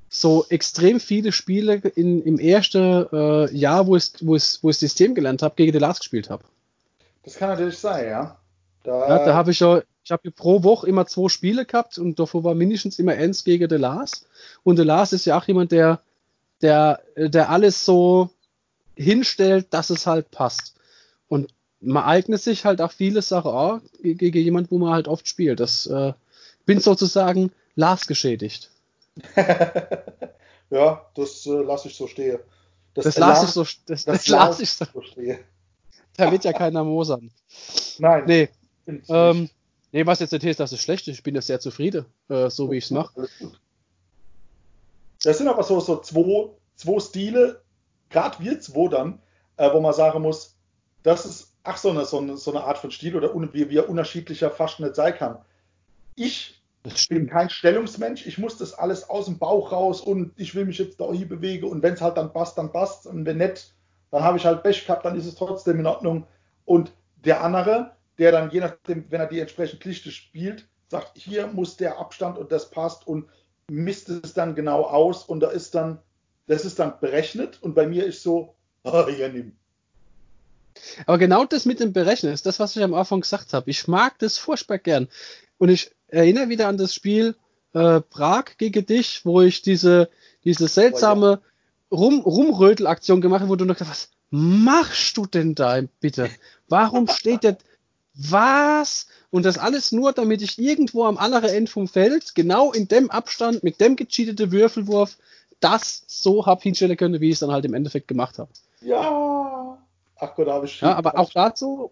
[0.08, 4.78] so extrem viele Spiele in, im ersten äh, Jahr, wo ich, wo, ich, wo ich
[4.78, 6.46] System gelernt habe, gegen The Last gespielt habe.
[7.26, 8.38] Das kann natürlich sein, ja.
[8.86, 12.18] Da, ja, da habe ich ja ich habe pro Woche immer zwei Spiele gehabt und
[12.18, 14.26] davor war mindestens immer eins gegen The Lars.
[14.64, 16.00] Und The Lars ist ja auch jemand, der,
[16.62, 18.30] der, der alles so
[18.96, 20.76] hinstellt, dass es halt passt.
[21.28, 25.28] Und man eignet sich halt auch viele Sachen auch gegen jemand, wo man halt oft
[25.28, 25.60] spielt.
[25.60, 26.14] Das äh,
[26.66, 28.72] bin sozusagen Lars geschädigt.
[30.70, 32.40] ja, das äh, lasse ich so stehen.
[32.94, 34.86] Das, das lasse ich so, das, das, das lasse ich so.
[34.86, 35.40] so stehen.
[36.16, 37.30] Da wird ja keiner mosern.
[38.00, 38.24] Nein.
[38.26, 38.50] Nee.
[39.10, 39.50] Ähm,
[39.92, 41.16] Nee, was jetzt nicht heißt, dass es schlecht ist.
[41.16, 43.28] Ich bin ja sehr zufrieden, äh, so wie ich es mache.
[45.24, 47.62] Das sind aber so, so zwei, zwei Stile,
[48.10, 49.20] gerade wir zwei dann,
[49.56, 50.56] äh, wo man sagen muss,
[51.04, 53.78] das ist ach so eine, so eine, so eine Art von Stil oder wie, wie
[53.78, 55.38] er unterschiedlicher fast nicht sein kann.
[56.16, 56.62] Ich
[57.10, 60.78] bin kein Stellungsmensch, ich muss das alles aus dem Bauch raus und ich will mich
[60.78, 63.74] jetzt da hier bewegen und wenn es halt dann passt, dann passt und wenn nicht,
[64.12, 66.26] dann habe ich halt Pech gehabt, dann ist es trotzdem in Ordnung.
[66.64, 66.94] Und
[67.26, 71.78] der andere, der dann je nachdem, wenn er die entsprechend Lichte spielt, sagt, hier muss
[71.78, 73.28] der Abstand und das passt und
[73.70, 76.00] misst es dann genau aus und da ist dann,
[76.48, 79.54] das ist dann berechnet und bei mir ist so, oh, ja, nimm.
[81.06, 83.70] Aber genau das mit dem Berechnen ist das, was ich am Anfang gesagt habe.
[83.70, 85.08] Ich mag das furchtbar gern.
[85.58, 87.36] Und ich erinnere wieder an das Spiel
[87.74, 90.10] äh, Prag gegen dich, wo ich diese,
[90.44, 91.42] diese seltsame
[91.90, 91.96] oh.
[91.96, 96.30] Rum, Rumrötel-Aktion gemacht habe, wo du noch gesagt hast, was machst du denn da bitte?
[96.68, 97.58] Warum steht der,
[98.18, 99.08] was?
[99.30, 103.12] Und das alles nur, damit ich irgendwo am anderen Ende vom Feld, genau in dem
[103.12, 105.18] Abstand, mit dem gecheatete Würfelwurf,
[105.60, 108.50] das so hab hinstellen können, wie ich es dann halt im Endeffekt gemacht habe.
[108.82, 109.78] Ja.
[110.20, 111.92] Ach Gott, da habe ich Ja, aber auch dazu,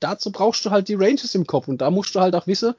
[0.00, 2.74] dazu brauchst du halt die Ranges im Kopf und da musst du halt auch wissen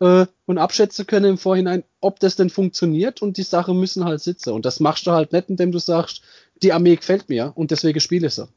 [0.00, 4.20] äh, und abschätzen können im Vorhinein, ob das denn funktioniert und die Sachen müssen halt
[4.20, 4.52] sitzen.
[4.52, 6.22] Und das machst du halt nicht, indem du sagst,
[6.62, 8.48] die Armee gefällt mir und deswegen spiele ich sie.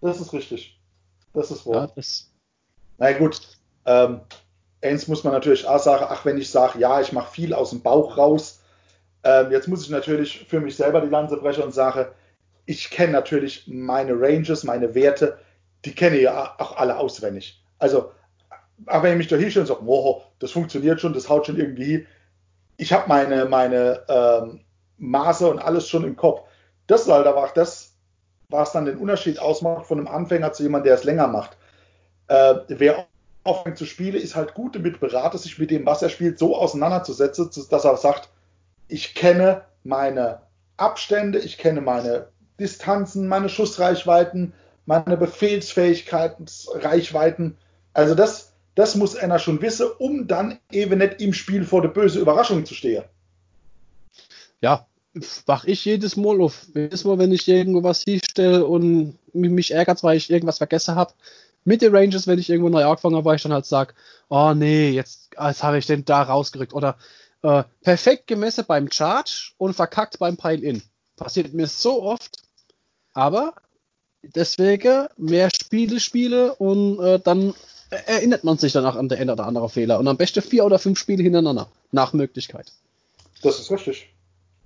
[0.00, 0.78] Das ist richtig.
[1.32, 1.74] Das ist wahr.
[1.74, 2.30] Ja, das,
[2.98, 3.40] na gut,
[3.86, 4.20] ähm,
[4.82, 7.70] eins muss man natürlich auch sagen, ach, wenn ich sage, ja, ich mache viel aus
[7.70, 8.60] dem Bauch raus,
[9.24, 12.14] Ähm, jetzt muss ich natürlich für mich selber die Lanze brechen und sage,
[12.66, 15.38] ich kenne natürlich meine Ranges, meine Werte,
[15.84, 17.62] die kenne ich ja auch alle auswendig.
[17.78, 18.12] Also,
[18.86, 21.58] aber wenn ich mich da hinstelle und sage, wow, das funktioniert schon, das haut schon
[21.58, 22.06] irgendwie hin,
[22.78, 24.60] ich habe meine, meine ähm,
[24.98, 26.42] Maße und alles schon im Kopf.
[26.86, 27.96] Das ist halt aber auch das,
[28.50, 31.56] was dann den Unterschied ausmacht von einem Anfänger zu jemandem, der es länger macht.
[32.28, 33.06] Äh, wer
[33.44, 36.56] aufhängt zu spielen, ist halt gut damit beraten, sich mit dem, was er spielt, so
[36.56, 38.30] auseinanderzusetzen, dass er sagt,
[38.88, 40.40] ich kenne meine
[40.76, 44.52] Abstände, ich kenne meine Distanzen, meine Schussreichweiten,
[44.86, 47.56] meine Befehlsfähigkeiten, Reichweiten.
[47.92, 51.88] Also das, das muss einer schon wissen, um dann eben nicht im Spiel vor der
[51.88, 53.04] böse Überraschung zu stehen.
[54.60, 54.86] Ja,
[55.46, 56.66] wach ich jedes Mal auf.
[56.74, 61.12] Jedes Mal, wenn ich irgendwo was hinstelle und mich ärgert, weil ich irgendwas vergessen habe.
[61.64, 63.94] Mit den Rangers, wenn ich irgendwo neu angefangen habe, weil ich dann halt sage,
[64.28, 66.74] oh nee, jetzt was habe ich denn da rausgerückt.
[66.74, 66.96] Oder
[67.42, 70.82] äh, perfekt gemessen beim Charge und verkackt beim Pile-In.
[71.16, 72.42] Passiert mir so oft.
[73.12, 73.54] Aber
[74.22, 77.54] deswegen mehr Spiele spiele und äh, dann
[78.06, 79.98] erinnert man sich danach an der eine oder andere Fehler.
[79.98, 82.72] Und am besten vier oder fünf Spiele hintereinander, nach Möglichkeit.
[83.42, 84.08] Das ist richtig.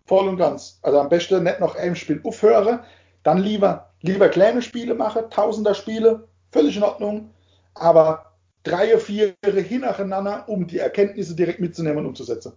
[0.07, 0.79] Voll und ganz.
[0.83, 2.81] Also am besten nicht noch ein Spiel aufhören,
[3.23, 7.31] dann lieber, lieber kleine Spiele machen, tausender Spiele, völlig in Ordnung,
[7.75, 8.33] aber
[8.63, 12.53] drei, vier hintereinander, um die Erkenntnisse direkt mitzunehmen und umzusetzen.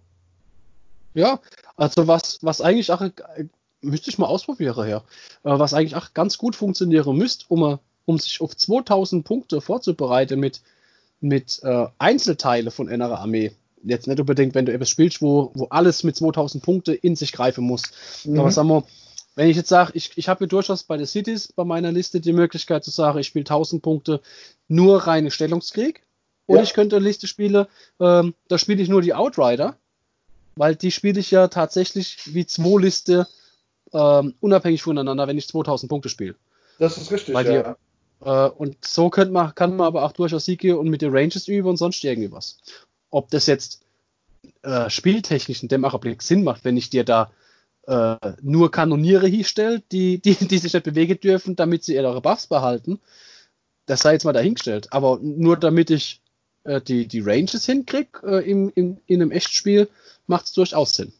[1.13, 1.39] Ja,
[1.75, 3.01] also was, was eigentlich auch,
[3.81, 8.17] müsste ich mal ausprobieren, ja, äh, was eigentlich auch ganz gut funktionieren müsste, um, um
[8.17, 10.61] sich auf 2000 Punkte vorzubereiten mit,
[11.19, 13.51] mit äh, Einzelteile von einer Armee
[13.83, 17.31] jetzt nicht unbedingt, wenn du etwas spielst, wo, wo alles mit 2000 Punkte in sich
[17.31, 17.83] greifen muss.
[18.25, 18.39] Mhm.
[18.39, 18.83] Aber sagen wir,
[19.35, 22.33] wenn ich jetzt sage, ich, ich habe durchaus bei den Cities bei meiner Liste die
[22.33, 24.21] Möglichkeit zu sagen, ich spiele 1000 Punkte
[24.67, 26.03] nur reine Stellungskrieg.
[26.47, 26.63] Und ja.
[26.63, 27.65] ich könnte eine Liste spielen,
[27.99, 29.77] ähm, da spiele ich nur die Outrider,
[30.55, 33.27] weil die spiele ich ja tatsächlich wie zwei Liste
[33.93, 36.35] ähm, unabhängig voneinander, wenn ich 2000 Punkte spiele.
[36.77, 37.75] Das ist richtig, weil ja.
[38.21, 41.15] Die, äh, und so könnte man, kann man aber auch durchaus Siege und mit den
[41.15, 42.57] Ranges üben und sonst irgendwie was
[43.11, 43.81] ob das jetzt
[44.63, 47.31] äh, spieltechnisch in dem Augenblick Sinn macht, wenn ich dir da
[47.87, 52.47] äh, nur Kanoniere hinstelle, die, die, die sich nicht bewegen dürfen, damit sie ihre Buffs
[52.47, 52.99] behalten.
[53.85, 54.87] Das sei jetzt mal dahingestellt.
[54.91, 56.21] Aber nur damit ich
[56.63, 59.89] äh, die, die Ranges hinkriege äh, im, im, in einem Echtspiel,
[60.27, 61.13] macht es durchaus Sinn.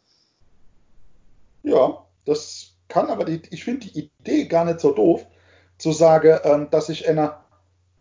[1.63, 5.25] Ja, das kann, aber die, ich finde die Idee gar nicht so doof,
[5.77, 7.43] zu sagen, ähm, dass sich einer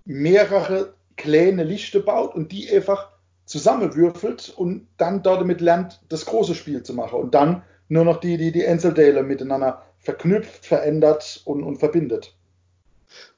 [0.04, 3.10] mehrere kleine Lichte baut und die einfach
[3.46, 8.36] zusammenwürfelt und dann damit lernt, das große Spiel zu machen und dann nur noch die,
[8.38, 12.34] die, die Einzelteile miteinander verknüpft, verändert und, und verbindet.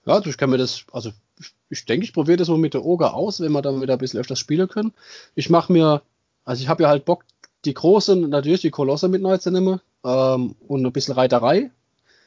[0.07, 2.75] Ja, also ich kann mir das, also ich, ich denke, ich probiere das mal mit
[2.75, 4.93] der Oga aus, wenn wir dann wieder ein bisschen öfters spielen können.
[5.35, 6.03] Ich mache mir,
[6.45, 7.25] also ich habe ja halt Bock,
[7.65, 11.71] die großen, natürlich die Kolosse mit neu zu nehmen ähm, und ein bisschen Reiterei,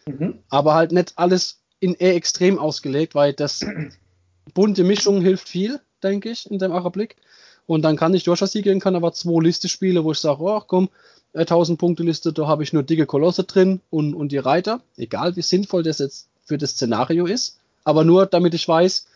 [0.08, 0.40] mhm.
[0.50, 3.66] aber halt nicht alles in eher extrem ausgelegt, weil das
[4.54, 7.18] bunte Mischung hilft viel, denke ich, in dem Augenblick.
[7.68, 10.62] Und dann kann ich durchaus siegen, kann aber zwei Liste spielen, wo ich sage, oh
[10.62, 10.90] komm,
[11.36, 15.36] 1000 Punkte Liste, da habe ich nur dicke Kolosse drin und, und die Reiter, egal
[15.36, 19.08] wie sinnvoll das jetzt für das Szenario ist, aber nur damit ich weiß,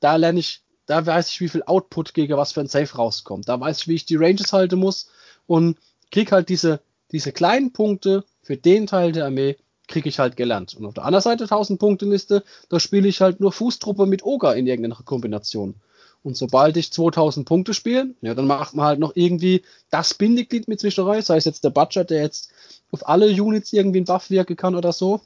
[0.00, 3.48] da lerne ich, da weiß ich, wie viel Output gegen was für ein Safe rauskommt.
[3.48, 5.08] Da weiß ich, wie ich die Ranges halten muss
[5.46, 5.78] und
[6.10, 6.80] krieg halt diese,
[7.12, 9.56] diese kleinen Punkte für den Teil der Armee,
[9.88, 10.74] kriege ich halt gelernt.
[10.74, 14.24] Und auf der anderen Seite 1000 Punkte Liste, da spiele ich halt nur Fußtruppe mit
[14.24, 15.74] Oga in irgendeiner Kombination.
[16.22, 20.68] Und sobald ich 2000 Punkte spiele, ja, dann macht man halt noch irgendwie das Bindeglied
[20.68, 22.50] mit zwischendurch, sei es jetzt der Butcher, der jetzt
[22.92, 25.20] auf alle Units irgendwie einen Buff wirken kann oder so.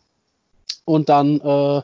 [0.84, 1.82] Und dann, äh,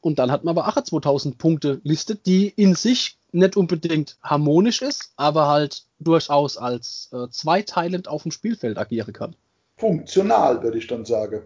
[0.00, 4.16] und dann hat man aber auch eine 2000 Punkte Liste, die in sich nicht unbedingt
[4.22, 9.36] harmonisch ist, aber halt durchaus als äh, zweiteilend auf dem Spielfeld agieren kann.
[9.76, 11.42] Funktional, würde ich dann sagen.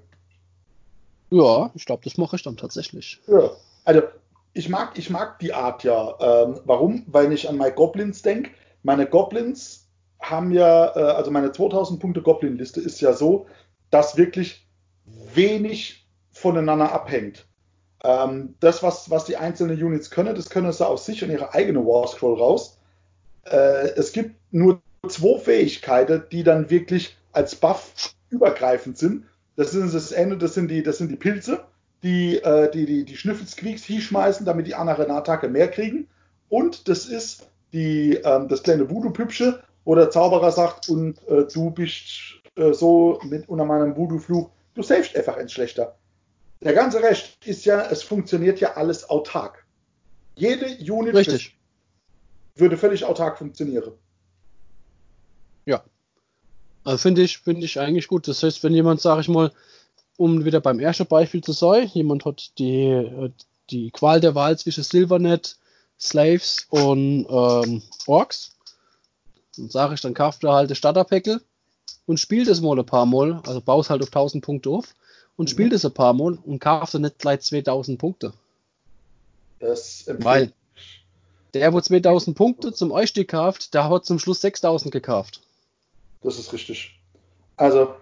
[1.31, 3.21] Ja, ich glaube, das mache ich dann tatsächlich.
[3.27, 3.51] Ja,
[3.85, 4.03] also
[4.53, 6.15] ich mag, ich mag die Art ja.
[6.21, 7.05] Ähm, warum?
[7.07, 8.51] Weil ich an meine Goblins denke.
[8.83, 9.89] Meine Goblins
[10.21, 13.47] haben ja, äh, also meine 2000 Punkte Goblin-Liste ist ja so,
[13.91, 14.67] dass wirklich
[15.35, 17.47] wenig voneinander abhängt.
[18.03, 21.55] Ähm, das, was, was die einzelnen Units können, das können sie aus sich und ihre
[21.55, 22.79] eigene War Scroll raus.
[23.45, 27.93] Äh, es gibt nur zwei Fähigkeiten, die dann wirklich als Buff
[28.31, 29.27] übergreifend sind.
[29.57, 31.65] Das sind das Ende, das sind die, das sind die Pilze
[32.03, 36.09] die äh, die, die, die Schnüffelsqueaks schmeißen, damit die anderen eine Attacke mehr kriegen.
[36.49, 41.71] Und das ist die, ähm, das kleine Voodoo-Püppchen, wo der Zauberer sagt, und äh, du
[41.71, 45.97] bist äh, so mit unter meinem Voodoo-Fluch, du savest einfach ins Schlechter.
[46.63, 49.65] Der ganze Rest ist ja, es funktioniert ja alles autark.
[50.35, 51.57] Jede Unit Richtig.
[52.57, 53.93] würde völlig autark funktionieren.
[55.65, 55.83] Ja.
[56.85, 58.29] Also finde ich, finde ich eigentlich gut.
[58.29, 59.53] Das heißt, wenn jemand, sage ich mal,
[60.21, 63.33] um wieder beim ersten Beispiel zu sein, jemand hat die,
[63.71, 65.57] die Qual der Wahl zwischen Silvernet,
[65.99, 68.55] Slaves und ähm, Orks,
[69.57, 71.41] dann sage ich, dann kauft er halt das Starterpäckel
[72.05, 74.95] und spielt es mal ein paar Mal, also baust halt auf 1000 Punkte auf
[75.37, 75.53] und mhm.
[75.53, 78.35] spielt es ein paar Mal und kauft dann nicht gleich 2000 Punkte.
[79.59, 80.53] Das Weil
[81.55, 85.41] der, wo 2000 Punkte zum Einstieg kauft, der hat zum Schluss 6000 gekauft.
[86.23, 87.01] Das ist richtig.
[87.57, 87.95] Also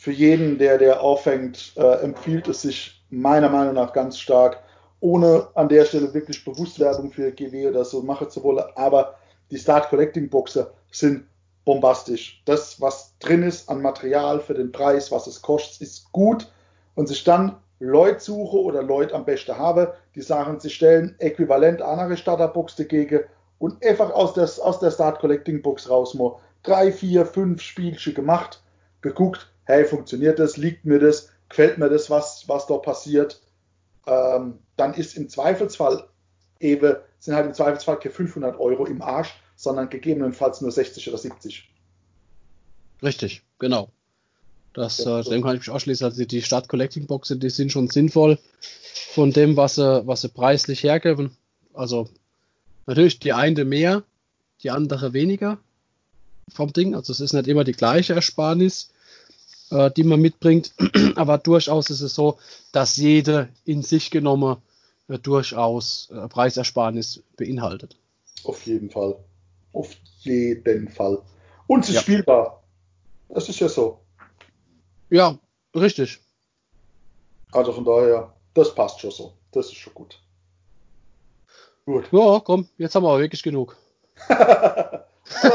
[0.00, 4.62] für jeden, der der aufhängt, äh, empfiehlt es sich meiner Meinung nach ganz stark,
[5.00, 8.64] ohne an der Stelle wirklich bewusst Werbung für GW oder so machen zu wollen.
[8.76, 9.16] Aber
[9.50, 11.26] die Start Collecting Boxen sind
[11.66, 12.40] bombastisch.
[12.46, 16.50] Das, was drin ist an Material für den Preis, was es kostet, ist gut.
[16.94, 21.82] Und sich dann Leute suche oder Leute am besten habe, die sagen, sie stellen äquivalent
[21.82, 23.20] andere Starterbox dagegen
[23.58, 28.14] und einfach aus der, aus der Start Collecting Box raus mal drei, vier, fünf Spielchen
[28.14, 28.62] gemacht,
[29.02, 33.40] geguckt, hey, funktioniert das, liegt mir das, gefällt mir das, was, was da passiert,
[34.06, 36.08] ähm, dann ist im Zweifelsfall
[36.58, 41.18] eben, sind halt im Zweifelsfall keine 500 Euro im Arsch, sondern gegebenenfalls nur 60 oder
[41.18, 41.68] 70.
[43.02, 43.90] Richtig, genau.
[44.72, 46.04] Das, ja, äh, dem kann ich mich ausschließen.
[46.04, 48.38] Also die Start Collecting Boxen, die sind schon sinnvoll
[49.12, 51.36] von dem, was sie, was sie preislich hergeben.
[51.74, 52.08] Also
[52.86, 54.04] natürlich die eine mehr,
[54.62, 55.58] die andere weniger
[56.48, 56.94] vom Ding.
[56.94, 58.92] Also es ist nicht immer die gleiche Ersparnis,
[59.70, 60.74] äh, die man mitbringt,
[61.16, 62.38] aber durchaus ist es so,
[62.72, 64.56] dass jede in sich genommen
[65.08, 67.96] äh, durchaus äh, Preisersparnis beinhaltet.
[68.44, 69.16] Auf jeden Fall.
[69.72, 71.22] Auf jeden Fall.
[71.66, 72.00] Und sie ja.
[72.00, 72.62] spielbar.
[73.28, 74.00] Das ist ja so.
[75.10, 75.38] Ja,
[75.74, 76.18] richtig.
[77.52, 79.34] Also von daher, das passt schon so.
[79.52, 80.20] Das ist schon gut.
[81.84, 82.08] Gut.
[82.12, 83.76] Ja, komm, jetzt haben wir aber wirklich genug.
[84.28, 85.48] so,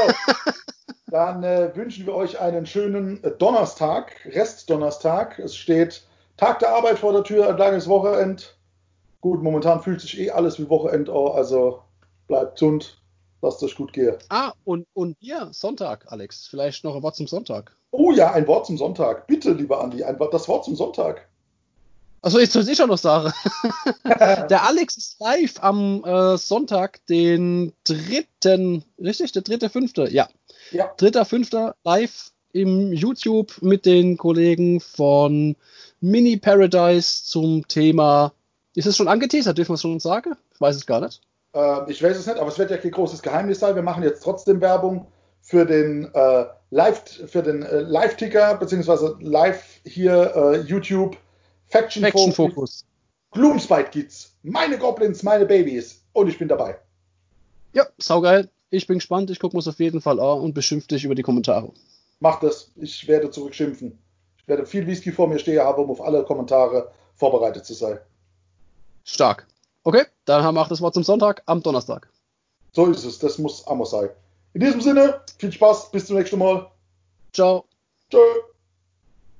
[1.08, 5.38] dann äh, wünschen wir euch einen schönen äh, Donnerstag, Restdonnerstag.
[5.38, 6.02] Es steht
[6.36, 8.56] Tag der Arbeit vor der Tür, ein langes Wochenend.
[9.20, 11.80] Gut, momentan fühlt sich eh alles wie Wochenend an, also
[12.26, 13.00] bleibt gesund,
[13.40, 14.16] lasst euch gut gehen.
[14.28, 17.74] Ah, und, und hier, Sonntag, Alex, vielleicht noch ein Wort zum Sonntag.
[17.92, 19.26] Oh ja, ein Wort zum Sonntag.
[19.26, 21.28] Bitte, lieber Andi, ein, das Wort zum Sonntag.
[22.22, 23.32] Achso, jetzt soll ich auch noch sagen.
[24.50, 29.32] der Alex ist live am äh, Sonntag, den dritten, richtig?
[29.32, 30.28] Der dritte, fünfte, ja.
[30.70, 30.92] Ja.
[30.96, 35.56] Dritter, fünfter, live im YouTube mit den Kollegen von
[36.00, 38.32] Mini Paradise zum Thema.
[38.74, 40.34] Ist es schon angeteasert, dürfen wir es schon sagen?
[40.54, 41.20] Ich weiß es gar nicht.
[41.54, 43.74] Äh, ich weiß es nicht, aber es wird ja kein großes Geheimnis sein.
[43.74, 45.06] Wir machen jetzt trotzdem Werbung
[45.40, 51.16] für den äh, Live für den äh, Live-Ticker beziehungsweise live hier äh, YouTube
[51.68, 52.84] Faction, Faction Focus.
[53.30, 56.78] Gloomspite Kids, meine Goblins, meine Babys und ich bin dabei.
[57.74, 58.48] Ja, saugeil.
[58.70, 59.30] Ich bin gespannt.
[59.30, 61.72] Ich gucke mir es auf jeden Fall an und beschimpfe dich über die Kommentare.
[62.20, 62.72] Mach das.
[62.76, 63.98] Ich werde zurückschimpfen.
[64.38, 67.98] Ich werde viel Whisky vor mir stehen haben, um auf alle Kommentare vorbereitet zu sein.
[69.04, 69.46] Stark.
[69.84, 72.08] Okay, dann haben wir auch das Wort zum Sonntag am Donnerstag.
[72.72, 73.18] So ist es.
[73.18, 74.10] Das muss Amos sein.
[74.54, 76.70] In diesem Sinne, viel Spaß, bis zum nächsten Mal.
[77.32, 77.66] Ciao.
[78.10, 78.18] Tschö.